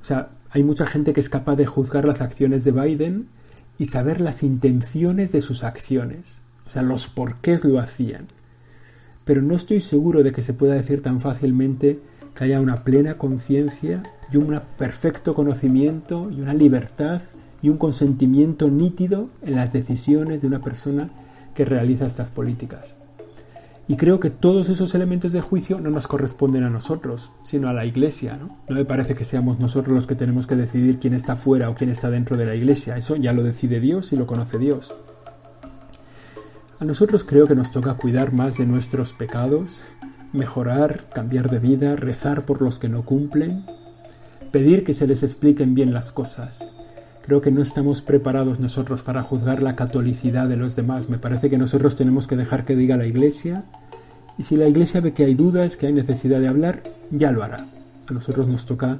O 0.01 0.05
sea, 0.05 0.29
hay 0.49 0.63
mucha 0.63 0.86
gente 0.86 1.13
que 1.13 1.19
es 1.19 1.29
capaz 1.29 1.55
de 1.55 1.65
juzgar 1.65 2.05
las 2.05 2.21
acciones 2.21 2.63
de 2.63 2.71
Biden 2.71 3.27
y 3.77 3.86
saber 3.88 4.21
las 4.21 4.43
intenciones 4.43 5.31
de 5.31 5.41
sus 5.41 5.63
acciones, 5.63 6.41
o 6.65 6.69
sea, 6.69 6.81
los 6.81 7.07
por 7.07 7.38
qué 7.38 7.60
lo 7.63 7.79
hacían. 7.79 8.27
Pero 9.25 9.41
no 9.41 9.55
estoy 9.55 9.81
seguro 9.81 10.23
de 10.23 10.31
que 10.31 10.41
se 10.41 10.53
pueda 10.53 10.75
decir 10.75 11.01
tan 11.01 11.21
fácilmente 11.21 11.99
que 12.33 12.43
haya 12.45 12.62
una 12.62 12.83
plena 12.83 13.15
conciencia 13.15 14.03
y 14.31 14.38
un 14.38 14.60
perfecto 14.77 15.33
conocimiento 15.33 16.29
y 16.31 16.41
una 16.41 16.53
libertad 16.53 17.21
y 17.62 17.69
un 17.69 17.77
consentimiento 17.77 18.69
nítido 18.69 19.29
en 19.41 19.55
las 19.55 19.73
decisiones 19.73 20.41
de 20.41 20.47
una 20.47 20.62
persona 20.62 21.10
que 21.55 21.65
realiza 21.65 22.05
estas 22.05 22.31
políticas. 22.31 22.95
Y 23.88 23.95
creo 23.95 24.19
que 24.19 24.30
todos 24.30 24.67
esos 24.69 24.93
elementos 24.95 25.32
de 25.32 25.41
juicio 25.41 25.80
no 25.80 25.89
nos 25.89 26.08
corresponden 26.08 26.63
a 26.63 26.69
nosotros, 26.69 27.32
sino 27.43 27.69
a 27.69 27.73
la 27.73 27.86
Iglesia. 27.86 28.38
¿no? 28.38 28.58
no 28.67 28.76
me 28.76 28.86
parece 28.86 29.15
que 29.15 29.23
seamos 29.23 29.60
nosotros 29.60 29.95
los 29.95 30.08
que 30.08 30.15
tenemos 30.15 30.45
que 30.45 30.58
decidir 30.58 31.00
quién 31.00 31.13
está 31.13 31.36
fuera 31.36 31.69
o 31.69 31.76
quién 31.76 31.89
está 31.89 32.10
dentro 32.10 32.36
de 32.36 32.45
la 32.45 32.56
Iglesia. 32.56 32.97
Eso 32.97 33.15
ya 33.15 33.32
lo 33.32 33.43
decide 33.43 33.80
Dios 33.80 34.12
y 34.12 34.17
lo 34.17 34.28
conoce 34.28 34.58
Dios. 34.58 34.93
A 36.80 36.86
nosotros 36.86 37.23
creo 37.23 37.47
que 37.47 37.56
nos 37.56 37.71
toca 37.71 37.95
cuidar 37.95 38.34
más 38.34 38.58
de 38.58 38.65
nuestros 38.65 39.13
pecados 39.13 39.84
mejorar, 40.34 41.06
cambiar 41.13 41.50
de 41.50 41.60
vida, 41.60 41.95
rezar 41.95 42.45
por 42.45 42.62
los 42.62 42.80
que 42.80 42.89
no 42.89 43.04
cumplen, 43.04 43.65
pedir 44.52 44.84
que 44.84 44.93
se 44.93 45.08
les 45.08 45.23
expliquen 45.23 45.73
bien 45.73 45.93
las 45.93 46.12
cosas. 46.12 46.65
Creo 47.27 47.41
que 47.41 47.51
no 47.51 47.61
estamos 47.61 48.01
preparados 48.01 48.61
nosotros 48.61 49.03
para 49.03 49.21
juzgar 49.21 49.61
la 49.61 49.75
catolicidad 49.75 50.47
de 50.47 50.55
los 50.55 50.77
demás. 50.77 51.09
Me 51.09 51.17
parece 51.17 51.49
que 51.49 51.57
nosotros 51.57 51.97
tenemos 51.97 52.25
que 52.25 52.37
dejar 52.37 52.63
que 52.63 52.73
diga 52.73 52.95
la 52.95 53.05
Iglesia 53.05 53.65
y 54.37 54.43
si 54.43 54.55
la 54.55 54.65
Iglesia 54.65 55.01
ve 55.01 55.11
que 55.11 55.25
hay 55.25 55.33
dudas, 55.33 55.75
que 55.75 55.87
hay 55.87 55.91
necesidad 55.91 56.39
de 56.39 56.47
hablar, 56.47 56.83
ya 57.11 57.33
lo 57.33 57.43
hará. 57.43 57.67
A 58.07 58.13
nosotros 58.13 58.47
nos 58.47 58.65
toca 58.65 58.99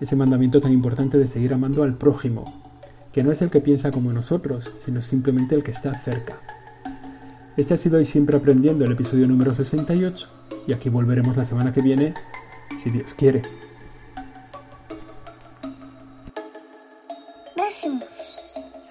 ese 0.00 0.16
mandamiento 0.16 0.58
tan 0.58 0.72
importante 0.72 1.18
de 1.18 1.26
seguir 1.26 1.52
amando 1.52 1.82
al 1.82 1.98
prójimo, 1.98 2.62
que 3.12 3.22
no 3.22 3.30
es 3.30 3.42
el 3.42 3.50
que 3.50 3.60
piensa 3.60 3.90
como 3.90 4.10
nosotros, 4.10 4.72
sino 4.86 5.02
simplemente 5.02 5.54
el 5.54 5.62
que 5.62 5.72
está 5.72 5.94
cerca. 5.98 6.38
Este 7.58 7.74
ha 7.74 7.76
sido 7.76 7.98
hoy 7.98 8.06
siempre 8.06 8.38
aprendiendo 8.38 8.86
el 8.86 8.92
episodio 8.92 9.28
número 9.28 9.52
68 9.52 10.28
y 10.66 10.72
aquí 10.72 10.88
volveremos 10.88 11.36
la 11.36 11.44
semana 11.44 11.74
que 11.74 11.82
viene, 11.82 12.14
si 12.82 12.88
Dios 12.88 13.12
quiere. 13.12 13.42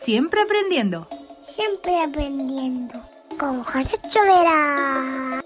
Siempre 0.05 0.39
aprendiendo. 0.39 1.07
Siempre 1.41 1.99
aprendiendo. 1.99 2.93
Con 3.39 3.63
José 3.63 3.97
Chovera. 4.07 5.41